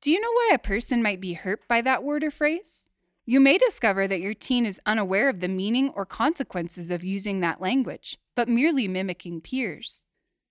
Do 0.00 0.10
you 0.10 0.18
know 0.18 0.32
why 0.32 0.52
a 0.54 0.58
person 0.58 1.02
might 1.02 1.20
be 1.20 1.34
hurt 1.34 1.68
by 1.68 1.82
that 1.82 2.02
word 2.02 2.24
or 2.24 2.30
phrase? 2.30 2.88
You 3.26 3.40
may 3.40 3.58
discover 3.58 4.08
that 4.08 4.22
your 4.22 4.32
teen 4.32 4.64
is 4.64 4.80
unaware 4.86 5.28
of 5.28 5.40
the 5.40 5.48
meaning 5.48 5.90
or 5.90 6.06
consequences 6.06 6.90
of 6.90 7.04
using 7.04 7.40
that 7.40 7.60
language, 7.60 8.16
but 8.34 8.48
merely 8.48 8.88
mimicking 8.88 9.42
peers. 9.42 10.06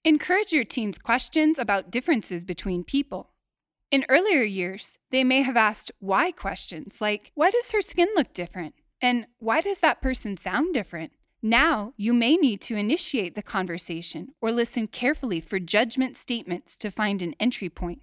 Encourage 0.05 0.53
your 0.53 0.63
teens 0.63 0.99
questions 0.99 1.57
about 1.57 1.89
differences 1.89 2.43
between 2.43 2.83
people. 2.83 3.31
In 3.89 4.05
earlier 4.09 4.43
years, 4.43 4.99
they 5.09 5.23
may 5.23 5.41
have 5.41 5.57
asked 5.57 5.91
why 5.97 6.31
questions 6.31 7.01
like, 7.01 7.31
Why 7.33 7.49
does 7.49 7.71
her 7.71 7.81
skin 7.81 8.09
look 8.15 8.31
different? 8.31 8.75
And 9.01 9.25
why 9.39 9.61
does 9.61 9.79
that 9.79 10.03
person 10.03 10.37
sound 10.37 10.75
different? 10.75 11.13
Now, 11.41 11.93
you 11.97 12.13
may 12.13 12.35
need 12.35 12.61
to 12.61 12.75
initiate 12.75 13.35
the 13.35 13.43
conversation 13.43 14.29
or 14.41 14.51
listen 14.51 14.87
carefully 14.87 15.39
for 15.39 15.59
judgment 15.59 16.17
statements 16.17 16.75
to 16.77 16.91
find 16.91 17.21
an 17.21 17.35
entry 17.39 17.69
point. 17.69 18.01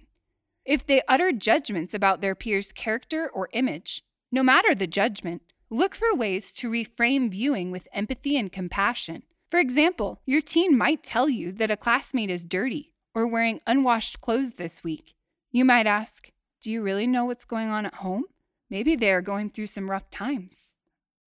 If 0.65 0.85
they 0.85 1.01
utter 1.07 1.31
judgments 1.31 1.93
about 1.93 2.21
their 2.21 2.33
peer's 2.33 2.71
character 2.71 3.29
or 3.31 3.49
image, 3.53 4.03
no 4.31 4.41
matter 4.41 4.73
the 4.73 4.87
judgment, 4.87 5.41
look 5.69 5.95
for 5.95 6.15
ways 6.15 6.51
to 6.53 6.69
reframe 6.69 7.29
viewing 7.29 7.71
with 7.71 7.87
empathy 7.93 8.37
and 8.37 8.51
compassion 8.51 9.23
for 9.49 9.59
example, 9.59 10.21
your 10.25 10.41
teen 10.41 10.77
might 10.77 11.03
tell 11.03 11.29
you 11.29 11.51
that 11.53 11.71
a 11.71 11.77
classmate 11.77 12.29
is 12.29 12.43
dirty 12.43 12.93
or 13.13 13.27
wearing 13.27 13.61
unwashed 13.65 14.19
clothes 14.19 14.55
this 14.55 14.83
week. 14.83 15.13
You 15.51 15.63
might 15.63 15.87
ask, 15.87 16.29
Do 16.61 16.71
you 16.71 16.81
really 16.81 17.07
know 17.07 17.25
what's 17.25 17.45
going 17.45 17.69
on 17.69 17.85
at 17.85 17.95
home? 17.95 18.25
Maybe 18.69 18.95
they 18.95 19.11
are 19.11 19.21
going 19.21 19.49
through 19.51 19.67
some 19.67 19.89
rough 19.89 20.09
times. 20.09 20.77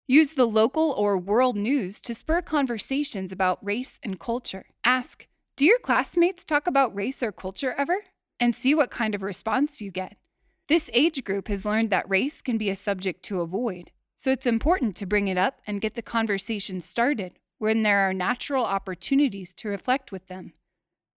Use 0.09 0.35
the 0.35 0.47
local 0.47 0.93
or 0.93 1.19
world 1.19 1.57
news 1.57 1.99
to 2.03 2.15
spur 2.15 2.41
conversations 2.41 3.33
about 3.33 3.65
race 3.65 3.99
and 4.05 4.21
culture. 4.21 4.67
Ask, 4.85 5.27
Do 5.57 5.67
your 5.67 5.81
classmates 5.81 6.45
talk 6.45 6.69
about 6.69 6.95
race 6.95 7.25
or 7.25 7.33
culture 7.33 7.75
ever? 7.77 8.05
And 8.39 8.55
see 8.55 8.73
what 8.73 8.91
kind 8.91 9.17
of 9.17 9.23
response 9.23 9.81
you 9.81 9.91
get. 9.91 10.17
This 10.69 10.89
age 10.93 11.25
group 11.25 11.49
has 11.49 11.67
learned 11.67 11.91
that 11.91 12.09
race 12.09 12.41
can 12.41 12.57
be 12.57 12.71
a 12.71 12.77
subject 12.77 13.25
to 13.25 13.41
avoid, 13.41 13.91
so 14.15 14.31
it's 14.31 14.47
important 14.47 14.95
to 14.97 15.07
bring 15.07 15.27
it 15.27 15.39
up 15.39 15.61
and 15.67 15.81
get 15.81 15.97
the 15.97 16.03
conversation 16.03 16.81
started 16.81 17.35
when 17.59 17.83
there 17.83 18.09
are 18.09 18.15
natural 18.15 18.65
opportunities 18.65 19.53
to 19.55 19.69
reflect 19.69 20.13
with 20.13 20.29
them. 20.29 20.53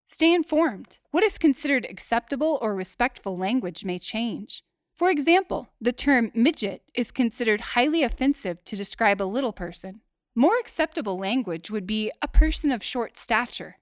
Stay 0.07 0.33
informed. 0.33 0.97
What 1.11 1.23
is 1.23 1.37
considered 1.37 1.85
acceptable 1.87 2.57
or 2.59 2.73
respectful 2.73 3.37
language 3.37 3.85
may 3.85 3.99
change. 3.99 4.63
For 4.99 5.09
example, 5.09 5.69
the 5.79 5.93
term 5.93 6.29
midget 6.35 6.81
is 6.93 7.09
considered 7.09 7.61
highly 7.61 8.03
offensive 8.03 8.65
to 8.65 8.75
describe 8.75 9.21
a 9.21 9.23
little 9.23 9.53
person. 9.53 10.01
More 10.35 10.59
acceptable 10.59 11.17
language 11.17 11.71
would 11.71 11.87
be 11.87 12.11
a 12.21 12.27
person 12.27 12.69
of 12.69 12.83
short 12.83 13.17
stature. 13.17 13.77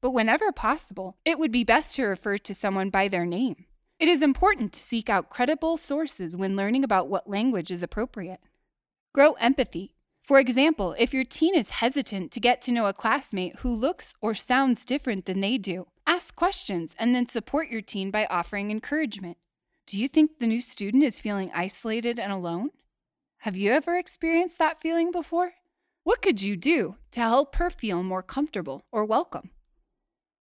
But 0.00 0.12
whenever 0.12 0.52
possible, 0.52 1.16
it 1.24 1.40
would 1.40 1.50
be 1.50 1.64
best 1.64 1.96
to 1.96 2.04
refer 2.04 2.38
to 2.38 2.54
someone 2.54 2.88
by 2.88 3.08
their 3.08 3.26
name. 3.26 3.64
It 3.98 4.06
is 4.06 4.22
important 4.22 4.72
to 4.74 4.78
seek 4.78 5.10
out 5.10 5.28
credible 5.28 5.76
sources 5.76 6.36
when 6.36 6.54
learning 6.54 6.84
about 6.84 7.08
what 7.08 7.28
language 7.28 7.72
is 7.72 7.82
appropriate. 7.82 8.38
Grow 9.12 9.32
empathy. 9.40 9.96
For 10.22 10.38
example, 10.38 10.94
if 11.00 11.12
your 11.12 11.24
teen 11.24 11.56
is 11.56 11.70
hesitant 11.70 12.30
to 12.30 12.38
get 12.38 12.62
to 12.62 12.70
know 12.70 12.86
a 12.86 12.94
classmate 12.94 13.56
who 13.56 13.74
looks 13.74 14.14
or 14.20 14.34
sounds 14.34 14.84
different 14.84 15.26
than 15.26 15.40
they 15.40 15.58
do, 15.58 15.88
ask 16.06 16.36
questions 16.36 16.94
and 16.96 17.12
then 17.12 17.26
support 17.26 17.70
your 17.70 17.82
teen 17.82 18.12
by 18.12 18.26
offering 18.26 18.70
encouragement. 18.70 19.36
Do 19.90 19.98
you 20.00 20.06
think 20.06 20.38
the 20.38 20.46
new 20.46 20.60
student 20.60 21.02
is 21.02 21.18
feeling 21.18 21.50
isolated 21.52 22.20
and 22.20 22.30
alone? 22.30 22.70
Have 23.38 23.56
you 23.56 23.72
ever 23.72 23.98
experienced 23.98 24.56
that 24.60 24.80
feeling 24.80 25.10
before? 25.10 25.54
What 26.04 26.22
could 26.22 26.40
you 26.40 26.54
do 26.54 26.94
to 27.10 27.18
help 27.18 27.56
her 27.56 27.70
feel 27.70 28.04
more 28.04 28.22
comfortable 28.22 28.84
or 28.92 29.04
welcome? 29.04 29.50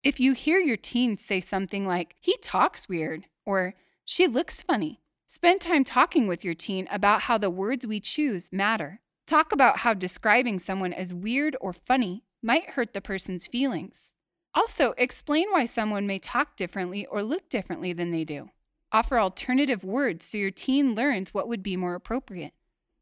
If 0.03 0.19
you 0.19 0.33
hear 0.33 0.59
your 0.59 0.75
teen 0.75 1.17
say 1.17 1.39
something 1.39 1.87
like, 1.87 2.15
he 2.19 2.35
talks 2.41 2.89
weird, 2.89 3.23
or 3.45 3.75
She 4.03 4.27
looks 4.27 4.61
funny. 4.61 4.99
Spend 5.27 5.61
time 5.61 5.85
talking 5.85 6.27
with 6.27 6.43
your 6.43 6.53
teen 6.53 6.85
about 6.91 7.21
how 7.21 7.37
the 7.37 7.49
words 7.49 7.87
we 7.87 8.01
choose 8.01 8.51
matter. 8.51 8.99
Talk 9.27 9.53
about 9.53 9.77
how 9.77 9.93
describing 9.93 10.59
someone 10.59 10.91
as 10.91 11.13
weird 11.13 11.55
or 11.61 11.71
funny 11.71 12.25
might 12.43 12.71
hurt 12.71 12.93
the 12.93 12.99
person's 12.99 13.47
feelings. 13.47 14.11
Also, 14.53 14.93
explain 14.97 15.47
why 15.51 15.63
someone 15.63 16.05
may 16.05 16.19
talk 16.19 16.57
differently 16.57 17.05
or 17.05 17.23
look 17.23 17.47
differently 17.47 17.93
than 17.93 18.11
they 18.11 18.25
do. 18.25 18.49
Offer 18.91 19.19
alternative 19.19 19.83
words 19.83 20.25
so 20.25 20.37
your 20.37 20.51
teen 20.51 20.95
learns 20.95 21.33
what 21.33 21.47
would 21.47 21.61
be 21.61 21.75
more 21.75 21.95
appropriate. 21.95 22.53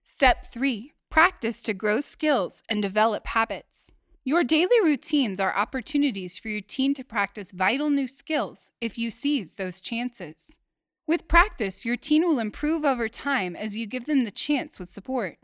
Step 0.04 0.52
3 0.52 0.94
Practice 1.10 1.62
to 1.62 1.74
grow 1.74 2.02
skills 2.02 2.64
and 2.68 2.82
develop 2.82 3.28
habits. 3.28 3.92
Your 4.24 4.44
daily 4.44 4.82
routines 4.84 5.40
are 5.40 5.56
opportunities 5.56 6.40
for 6.40 6.50
your 6.50 6.62
teen 6.62 6.96
to 6.96 7.04
practice 7.04 7.52
vital 7.52 7.92
new 7.92 8.08
skills 8.08 8.72
if 8.82 8.98
you 8.98 9.12
seize 9.12 9.54
those 9.54 9.80
chances. 9.80 10.58
With 11.06 11.28
practice, 11.28 11.86
your 11.86 11.96
teen 11.96 12.26
will 12.26 12.40
improve 12.40 12.84
over 12.84 13.08
time 13.08 13.56
as 13.56 13.76
you 13.76 13.86
give 13.86 14.06
them 14.06 14.24
the 14.24 14.32
chance 14.32 14.80
with 14.80 14.90
support. 14.90 15.38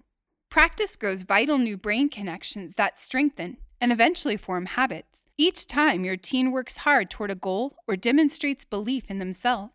Practice 0.50 0.96
grows 0.96 1.22
vital 1.22 1.60
new 1.60 1.78
brain 1.78 2.10
connections 2.10 2.74
that 2.74 2.98
strengthen 2.98 3.58
and 3.80 3.92
eventually 3.92 4.38
form 4.38 4.66
habits 4.66 5.26
each 5.38 5.68
time 5.68 6.04
your 6.04 6.18
teen 6.18 6.52
works 6.52 6.78
hard 6.78 7.12
toward 7.12 7.30
a 7.30 7.36
goal 7.36 7.76
or 7.88 7.96
demonstrates 7.96 8.66
belief 8.66 9.10
in 9.12 9.20
themselves. 9.20 9.74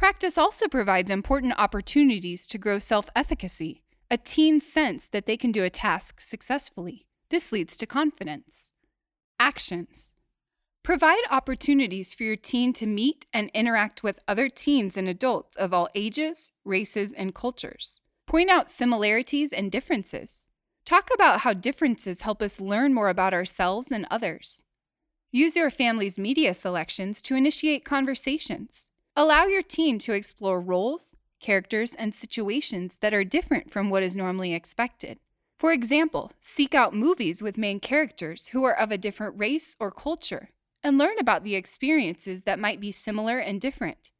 Practice 0.00 0.38
also 0.38 0.66
provides 0.66 1.10
important 1.10 1.52
opportunities 1.58 2.46
to 2.46 2.56
grow 2.56 2.78
self 2.78 3.10
efficacy, 3.14 3.82
a 4.10 4.16
teen's 4.16 4.66
sense 4.66 5.06
that 5.06 5.26
they 5.26 5.36
can 5.36 5.52
do 5.52 5.62
a 5.62 5.68
task 5.68 6.22
successfully. 6.22 7.04
This 7.28 7.52
leads 7.52 7.76
to 7.76 7.84
confidence. 7.84 8.70
Actions 9.38 10.10
Provide 10.82 11.20
opportunities 11.30 12.14
for 12.14 12.22
your 12.22 12.36
teen 12.36 12.72
to 12.72 12.86
meet 12.86 13.26
and 13.34 13.50
interact 13.52 14.02
with 14.02 14.20
other 14.26 14.48
teens 14.48 14.96
and 14.96 15.06
adults 15.06 15.54
of 15.58 15.74
all 15.74 15.90
ages, 15.94 16.52
races, 16.64 17.12
and 17.12 17.34
cultures. 17.34 18.00
Point 18.26 18.48
out 18.48 18.70
similarities 18.70 19.52
and 19.52 19.70
differences. 19.70 20.46
Talk 20.86 21.10
about 21.12 21.40
how 21.40 21.52
differences 21.52 22.22
help 22.22 22.40
us 22.40 22.58
learn 22.58 22.94
more 22.94 23.10
about 23.10 23.34
ourselves 23.34 23.92
and 23.92 24.06
others. 24.10 24.64
Use 25.30 25.56
your 25.56 25.68
family's 25.68 26.16
media 26.16 26.54
selections 26.54 27.20
to 27.20 27.34
initiate 27.34 27.84
conversations. 27.84 28.89
Allow 29.20 29.44
your 29.44 29.60
teen 29.60 29.98
to 29.98 30.14
explore 30.14 30.62
roles, 30.62 31.14
characters, 31.40 31.94
and 31.94 32.14
situations 32.14 32.96
that 33.02 33.12
are 33.12 33.22
different 33.22 33.70
from 33.70 33.90
what 33.90 34.02
is 34.02 34.16
normally 34.16 34.54
expected. 34.54 35.18
For 35.58 35.72
example, 35.72 36.32
seek 36.40 36.74
out 36.74 36.94
movies 36.94 37.42
with 37.42 37.58
main 37.58 37.80
characters 37.80 38.46
who 38.46 38.64
are 38.64 38.74
of 38.74 38.90
a 38.90 38.96
different 38.96 39.38
race 39.38 39.76
or 39.78 39.90
culture 39.90 40.48
and 40.82 40.96
learn 40.96 41.18
about 41.20 41.44
the 41.44 41.54
experiences 41.54 42.44
that 42.44 42.58
might 42.58 42.80
be 42.80 42.90
similar 42.90 43.38
and 43.38 43.60
different. 43.60 44.10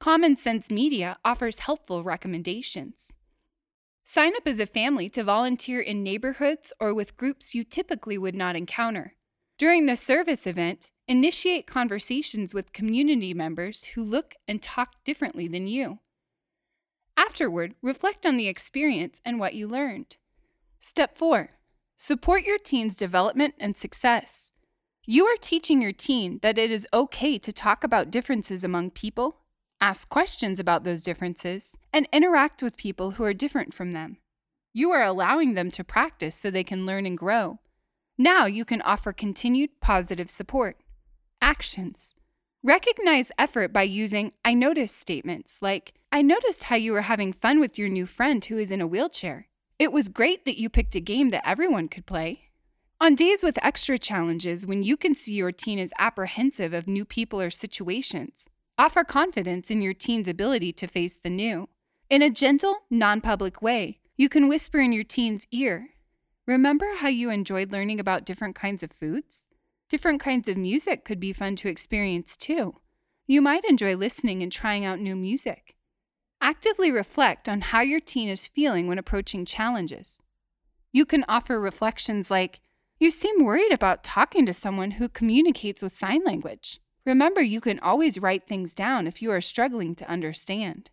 Common 0.00 0.36
Sense 0.36 0.72
Media 0.72 1.18
offers 1.24 1.60
helpful 1.60 2.02
recommendations. 2.02 3.12
Sign 4.02 4.34
up 4.34 4.48
as 4.48 4.58
a 4.58 4.66
family 4.66 5.08
to 5.10 5.22
volunteer 5.22 5.80
in 5.80 6.02
neighborhoods 6.02 6.72
or 6.80 6.92
with 6.92 7.16
groups 7.16 7.54
you 7.54 7.62
typically 7.62 8.18
would 8.18 8.34
not 8.34 8.56
encounter. 8.56 9.14
During 9.56 9.86
the 9.86 9.96
service 9.96 10.48
event, 10.48 10.90
initiate 11.08 11.66
conversations 11.66 12.54
with 12.54 12.72
community 12.72 13.34
members 13.34 13.84
who 13.86 14.04
look 14.04 14.34
and 14.46 14.62
talk 14.62 15.02
differently 15.04 15.48
than 15.48 15.66
you. 15.66 15.98
Afterward, 17.16 17.74
reflect 17.82 18.24
on 18.24 18.36
the 18.36 18.46
experience 18.46 19.20
and 19.24 19.40
what 19.40 19.54
you 19.54 19.66
learned. 19.66 20.16
Step 20.78 21.16
4 21.16 21.50
Support 21.96 22.44
your 22.44 22.58
teen's 22.58 22.94
development 22.94 23.54
and 23.58 23.76
success. 23.76 24.52
You 25.04 25.24
are 25.24 25.36
teaching 25.40 25.82
your 25.82 25.92
teen 25.92 26.38
that 26.42 26.58
it 26.58 26.70
is 26.70 26.86
okay 26.92 27.38
to 27.38 27.52
talk 27.52 27.82
about 27.82 28.10
differences 28.10 28.62
among 28.62 28.90
people 28.90 29.38
ask 29.80 30.08
questions 30.08 30.58
about 30.58 30.84
those 30.84 31.02
differences, 31.02 31.76
and 31.92 32.08
interact 32.12 32.62
with 32.62 32.76
people 32.76 33.12
who 33.12 33.24
are 33.24 33.34
different 33.34 33.72
from 33.72 33.92
them. 33.92 34.18
You 34.72 34.90
are 34.90 35.04
allowing 35.04 35.54
them 35.54 35.70
to 35.72 35.84
practice 35.84 36.36
so 36.36 36.50
they 36.50 36.64
can 36.64 36.86
learn 36.86 37.06
and 37.06 37.16
grow. 37.16 37.58
Now 38.16 38.46
you 38.46 38.64
can 38.64 38.82
offer 38.82 39.12
continued 39.12 39.80
positive 39.80 40.30
support. 40.30 40.76
Actions. 41.40 42.14
Recognize 42.62 43.32
effort 43.38 43.72
by 43.72 43.82
using 43.82 44.32
I 44.44 44.54
noticed 44.54 44.96
statements 44.96 45.62
like, 45.62 45.94
I 46.10 46.22
noticed 46.22 46.64
how 46.64 46.76
you 46.76 46.92
were 46.92 47.02
having 47.02 47.32
fun 47.32 47.60
with 47.60 47.78
your 47.78 47.88
new 47.88 48.06
friend 48.06 48.44
who 48.44 48.58
is 48.58 48.70
in 48.70 48.80
a 48.80 48.86
wheelchair. 48.86 49.48
It 49.78 49.92
was 49.92 50.08
great 50.08 50.44
that 50.44 50.58
you 50.58 50.68
picked 50.68 50.96
a 50.96 51.00
game 51.00 51.28
that 51.30 51.46
everyone 51.48 51.88
could 51.88 52.06
play. 52.06 52.50
On 53.00 53.14
days 53.14 53.42
with 53.42 53.58
extra 53.62 53.98
challenges, 53.98 54.66
when 54.66 54.82
you 54.82 54.96
can 54.96 55.14
see 55.14 55.34
your 55.34 55.52
teen 55.52 55.78
is 55.78 55.92
apprehensive 55.98 56.72
of 56.72 56.88
new 56.88 57.04
people 57.04 57.40
or 57.40 57.50
situations, 57.50 58.46
Offer 58.80 59.02
confidence 59.02 59.72
in 59.72 59.82
your 59.82 59.92
teen's 59.92 60.28
ability 60.28 60.72
to 60.74 60.86
face 60.86 61.16
the 61.16 61.28
new. 61.28 61.68
In 62.08 62.22
a 62.22 62.30
gentle, 62.30 62.84
non 62.88 63.20
public 63.20 63.60
way, 63.60 63.98
you 64.16 64.28
can 64.28 64.46
whisper 64.46 64.78
in 64.78 64.92
your 64.92 65.02
teen's 65.02 65.48
ear 65.50 65.88
Remember 66.46 66.86
how 66.96 67.08
you 67.08 67.28
enjoyed 67.28 67.72
learning 67.72 67.98
about 67.98 68.24
different 68.24 68.54
kinds 68.54 68.84
of 68.84 68.92
foods? 68.92 69.46
Different 69.88 70.20
kinds 70.20 70.48
of 70.48 70.56
music 70.56 71.04
could 71.04 71.18
be 71.18 71.32
fun 71.32 71.56
to 71.56 71.68
experience 71.68 72.36
too. 72.36 72.76
You 73.26 73.40
might 73.40 73.64
enjoy 73.64 73.96
listening 73.96 74.42
and 74.42 74.52
trying 74.52 74.84
out 74.84 75.00
new 75.00 75.16
music. 75.16 75.76
Actively 76.40 76.90
reflect 76.92 77.48
on 77.48 77.62
how 77.62 77.80
your 77.80 78.00
teen 78.00 78.28
is 78.28 78.46
feeling 78.46 78.86
when 78.86 78.98
approaching 78.98 79.44
challenges. 79.44 80.22
You 80.92 81.04
can 81.04 81.24
offer 81.28 81.58
reflections 81.58 82.30
like, 82.30 82.60
You 82.98 83.10
seem 83.10 83.44
worried 83.44 83.72
about 83.72 84.04
talking 84.04 84.44
to 84.46 84.54
someone 84.54 84.92
who 84.92 85.08
communicates 85.08 85.82
with 85.82 85.92
sign 85.92 86.22
language. 86.24 86.80
Remember, 87.06 87.40
you 87.40 87.60
can 87.60 87.78
always 87.80 88.18
write 88.18 88.46
things 88.46 88.74
down 88.74 89.06
if 89.06 89.22
you 89.22 89.30
are 89.30 89.40
struggling 89.40 89.94
to 89.96 90.10
understand. 90.10 90.90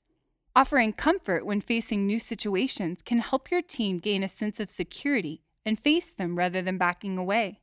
Offering 0.56 0.94
comfort 0.94 1.46
when 1.46 1.60
facing 1.60 2.08
new 2.08 2.20
situations 2.20 3.02
can 3.02 3.18
help 3.18 3.52
your 3.52 3.62
teen 3.62 4.00
gain 4.00 4.24
a 4.24 4.30
sense 4.30 4.62
of 4.62 4.70
security 4.70 5.42
and 5.66 5.78
face 5.78 6.14
them 6.14 6.38
rather 6.38 6.62
than 6.62 6.78
backing 6.78 7.18
away. 7.18 7.60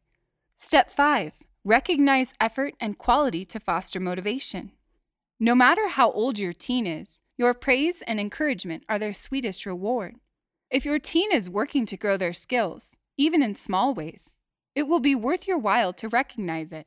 Step 0.65 0.93
5 0.93 1.43
Recognize 1.65 2.35
effort 2.41 2.75
and 2.79 2.97
quality 2.97 3.45
to 3.47 3.59
foster 3.59 3.99
motivation. 3.99 4.71
No 5.41 5.57
matter 5.57 5.89
how 5.89 6.13
old 6.13 6.39
your 6.39 6.53
teen 6.53 6.87
is, 6.87 7.21
your 7.37 7.53
praise 7.53 8.01
and 8.07 8.21
encouragement 8.21 8.85
are 8.89 8.97
their 8.97 9.13
sweetest 9.13 9.67
reward. 9.67 10.15
If 10.71 10.85
your 10.85 11.01
teen 11.01 11.33
is 11.33 11.51
working 11.51 11.85
to 11.87 11.97
grow 11.97 12.17
their 12.17 12.33
skills, 12.33 12.97
even 13.19 13.43
in 13.43 13.57
small 13.57 13.93
ways, 13.93 14.37
it 14.77 14.85
will 14.85 15.01
be 15.01 15.17
worth 15.17 15.49
your 15.49 15.59
while 15.59 15.93
to 15.95 16.09
recognize 16.09 16.71
it. 16.71 16.87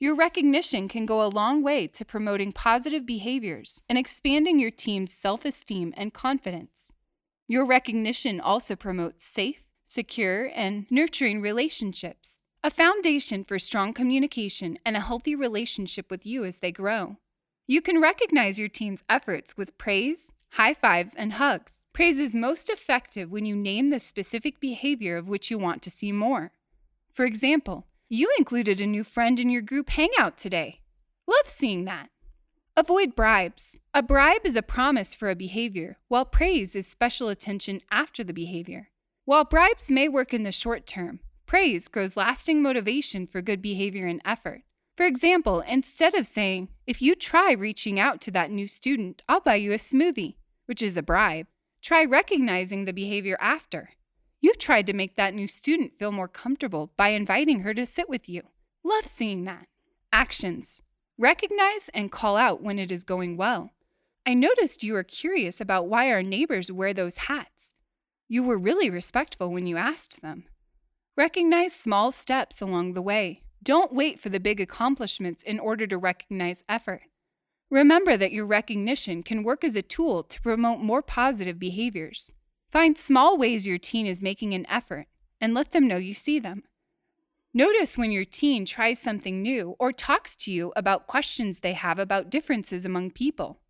Your 0.00 0.16
recognition 0.16 0.88
can 0.88 1.04
go 1.04 1.22
a 1.22 1.28
long 1.28 1.62
way 1.62 1.86
to 1.88 2.06
promoting 2.06 2.50
positive 2.50 3.04
behaviors 3.04 3.82
and 3.90 3.98
expanding 3.98 4.58
your 4.58 4.70
team's 4.70 5.12
self 5.12 5.44
esteem 5.44 5.92
and 5.98 6.14
confidence. 6.14 6.94
Your 7.46 7.66
recognition 7.66 8.40
also 8.40 8.74
promotes 8.74 9.26
safe, 9.26 9.66
secure, 9.84 10.50
and 10.54 10.86
nurturing 10.90 11.42
relationships, 11.42 12.40
a 12.64 12.70
foundation 12.70 13.42
for 13.42 13.58
strong 13.58 13.92
communication 13.92 14.78
and 14.86 14.96
a 14.96 15.00
healthy 15.00 15.34
relationship 15.34 16.08
with 16.12 16.24
you 16.24 16.44
as 16.44 16.58
they 16.58 16.70
grow. 16.70 17.16
You 17.66 17.82
can 17.82 18.00
recognize 18.00 18.58
your 18.58 18.68
team's 18.68 19.02
efforts 19.08 19.56
with 19.56 19.76
praise, 19.78 20.30
high 20.52 20.74
fives, 20.74 21.12
and 21.12 21.32
hugs. 21.34 21.84
Praise 21.92 22.20
is 22.20 22.36
most 22.36 22.70
effective 22.70 23.32
when 23.32 23.44
you 23.44 23.56
name 23.56 23.90
the 23.90 23.98
specific 23.98 24.60
behavior 24.60 25.16
of 25.16 25.28
which 25.28 25.50
you 25.50 25.58
want 25.58 25.82
to 25.82 25.90
see 25.90 26.12
more. 26.12 26.52
For 27.12 27.24
example, 27.24 27.86
you 28.08 28.30
included 28.38 28.80
a 28.80 28.86
new 28.86 29.02
friend 29.02 29.40
in 29.40 29.50
your 29.50 29.62
group 29.62 29.90
hangout 29.90 30.38
today. 30.38 30.82
Love 31.26 31.48
seeing 31.48 31.84
that. 31.86 32.10
Avoid 32.76 33.16
bribes. 33.16 33.80
A 33.92 34.04
bribe 34.04 34.42
is 34.44 34.54
a 34.54 34.62
promise 34.62 35.16
for 35.16 35.30
a 35.30 35.34
behavior, 35.34 35.98
while 36.06 36.24
praise 36.24 36.76
is 36.76 36.86
special 36.86 37.28
attention 37.28 37.80
after 37.90 38.22
the 38.22 38.32
behavior. 38.32 38.90
While 39.24 39.44
bribes 39.44 39.90
may 39.90 40.08
work 40.08 40.32
in 40.32 40.44
the 40.44 40.52
short 40.52 40.86
term, 40.86 41.20
praise 41.46 41.88
grows 41.88 42.16
lasting 42.16 42.62
motivation 42.62 43.26
for 43.26 43.42
good 43.42 43.62
behavior 43.62 44.06
and 44.06 44.20
effort. 44.24 44.62
For 44.96 45.06
example, 45.06 45.60
instead 45.60 46.14
of 46.14 46.26
saying, 46.26 46.68
if 46.86 47.00
you 47.00 47.14
try 47.14 47.52
reaching 47.52 47.98
out 47.98 48.20
to 48.22 48.30
that 48.32 48.50
new 48.50 48.66
student, 48.66 49.22
I'll 49.28 49.40
buy 49.40 49.54
you 49.56 49.72
a 49.72 49.76
smoothie, 49.76 50.36
which 50.66 50.82
is 50.82 50.96
a 50.96 51.02
bribe, 51.02 51.46
try 51.80 52.04
recognizing 52.04 52.84
the 52.84 52.92
behavior 52.92 53.38
after. 53.40 53.90
You 54.40 54.54
tried 54.54 54.86
to 54.86 54.92
make 54.92 55.16
that 55.16 55.34
new 55.34 55.48
student 55.48 55.98
feel 55.98 56.12
more 56.12 56.28
comfortable 56.28 56.92
by 56.96 57.08
inviting 57.08 57.60
her 57.60 57.72
to 57.74 57.86
sit 57.86 58.08
with 58.08 58.28
you. 58.28 58.42
Love 58.84 59.06
seeing 59.06 59.44
that. 59.44 59.66
Actions 60.12 60.82
Recognize 61.18 61.88
and 61.94 62.10
call 62.10 62.36
out 62.36 62.62
when 62.62 62.78
it 62.78 62.90
is 62.90 63.04
going 63.04 63.36
well. 63.36 63.70
I 64.26 64.34
noticed 64.34 64.82
you 64.82 64.94
were 64.94 65.04
curious 65.04 65.60
about 65.60 65.88
why 65.88 66.10
our 66.10 66.22
neighbors 66.22 66.72
wear 66.72 66.92
those 66.92 67.16
hats. 67.16 67.74
You 68.28 68.42
were 68.42 68.58
really 68.58 68.90
respectful 68.90 69.50
when 69.50 69.66
you 69.66 69.76
asked 69.76 70.22
them. 70.22 70.44
Recognize 71.14 71.74
small 71.74 72.10
steps 72.10 72.62
along 72.62 72.94
the 72.94 73.02
way. 73.02 73.42
Don't 73.62 73.92
wait 73.92 74.18
for 74.18 74.30
the 74.30 74.40
big 74.40 74.60
accomplishments 74.60 75.42
in 75.42 75.60
order 75.60 75.86
to 75.86 75.98
recognize 75.98 76.64
effort. 76.70 77.02
Remember 77.70 78.16
that 78.16 78.32
your 78.32 78.46
recognition 78.46 79.22
can 79.22 79.42
work 79.42 79.62
as 79.62 79.76
a 79.76 79.82
tool 79.82 80.22
to 80.22 80.40
promote 80.40 80.80
more 80.80 81.02
positive 81.02 81.58
behaviors. 81.58 82.32
Find 82.70 82.96
small 82.96 83.36
ways 83.36 83.66
your 83.66 83.76
teen 83.76 84.06
is 84.06 84.22
making 84.22 84.54
an 84.54 84.66
effort 84.70 85.06
and 85.38 85.52
let 85.52 85.72
them 85.72 85.86
know 85.86 85.98
you 85.98 86.14
see 86.14 86.38
them. 86.38 86.62
Notice 87.52 87.98
when 87.98 88.10
your 88.10 88.24
teen 88.24 88.64
tries 88.64 88.98
something 88.98 89.42
new 89.42 89.76
or 89.78 89.92
talks 89.92 90.34
to 90.36 90.50
you 90.50 90.72
about 90.76 91.06
questions 91.06 91.60
they 91.60 91.74
have 91.74 91.98
about 91.98 92.30
differences 92.30 92.86
among 92.86 93.10
people. 93.10 93.60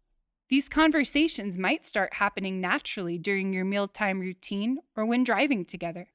These 0.48 0.68
conversations 0.68 1.58
might 1.58 1.84
start 1.84 2.14
happening 2.14 2.60
naturally 2.60 3.18
during 3.18 3.52
your 3.52 3.64
mealtime 3.64 4.20
routine 4.20 4.78
or 4.94 5.04
when 5.04 5.24
driving 5.24 5.64
together. 5.64 6.11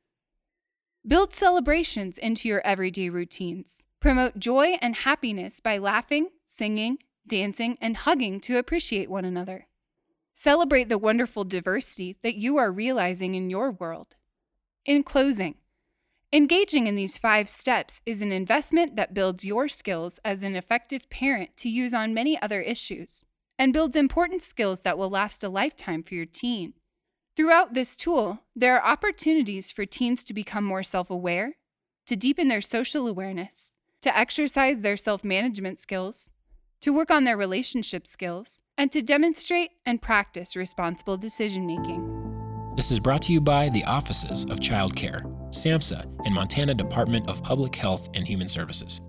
Build 1.07 1.33
celebrations 1.33 2.17
into 2.17 2.49
your 2.49 2.59
everyday 2.67 3.09
routines. 3.09 3.81
Promote 4.01 4.39
joy 4.39 4.77
and 4.81 4.93
happiness 4.93 5.61
by 5.61 5.77
laughing, 5.77 6.31
singing, 6.43 6.97
dancing, 7.25 7.77
and 7.79 7.95
hugging 7.95 8.41
to 8.41 8.57
appreciate 8.57 9.09
one 9.09 9.23
another. 9.23 9.67
Celebrate 10.33 10.89
the 10.89 10.97
wonderful 10.97 11.45
diversity 11.45 12.17
that 12.23 12.35
you 12.35 12.57
are 12.57 12.73
realizing 12.73 13.35
in 13.35 13.49
your 13.49 13.71
world. 13.71 14.17
In 14.85 15.01
closing, 15.01 15.55
engaging 16.33 16.87
in 16.87 16.95
these 16.95 17.17
five 17.17 17.47
steps 17.47 18.01
is 18.05 18.21
an 18.21 18.33
investment 18.33 18.97
that 18.97 19.13
builds 19.13 19.45
your 19.45 19.69
skills 19.69 20.19
as 20.25 20.43
an 20.43 20.57
effective 20.57 21.09
parent 21.09 21.55
to 21.55 21.69
use 21.69 21.93
on 21.93 22.13
many 22.13 22.37
other 22.41 22.59
issues 22.59 23.25
and 23.57 23.71
builds 23.71 23.95
important 23.95 24.43
skills 24.43 24.81
that 24.81 24.97
will 24.97 25.09
last 25.09 25.41
a 25.41 25.47
lifetime 25.47 26.03
for 26.03 26.15
your 26.15 26.25
teen. 26.25 26.73
Throughout 27.37 27.75
this 27.75 27.95
tool, 27.95 28.39
there 28.55 28.75
are 28.75 28.91
opportunities 28.91 29.69
for 29.71 29.85
teens 29.85 30.23
to 30.23 30.33
become 30.33 30.63
more 30.63 30.81
self 30.81 31.11
aware, 31.11 31.57
to 32.07 32.15
deepen 32.15 32.47
their 32.47 32.61
social 32.61 33.07
awareness, 33.07 33.75
to 34.01 34.17
exercise 34.17 34.79
their 34.79 34.97
self 34.97 35.23
management 35.23 35.79
skills, 35.79 36.31
to 36.81 36.91
work 36.91 37.11
on 37.11 37.25
their 37.25 37.37
relationship 37.37 38.07
skills, 38.07 38.61
and 38.75 38.91
to 38.91 39.03
demonstrate 39.03 39.69
and 39.85 40.01
practice 40.01 40.55
responsible 40.55 41.15
decision 41.15 41.67
making. 41.67 42.73
This 42.75 42.89
is 42.89 42.99
brought 42.99 43.21
to 43.23 43.33
you 43.33 43.39
by 43.39 43.69
the 43.69 43.83
Offices 43.83 44.45
of 44.45 44.59
Child 44.59 44.95
Care, 44.95 45.21
SAMHSA, 45.49 46.25
and 46.25 46.33
Montana 46.33 46.73
Department 46.73 47.29
of 47.29 47.43
Public 47.43 47.75
Health 47.75 48.09
and 48.15 48.25
Human 48.25 48.47
Services. 48.47 48.99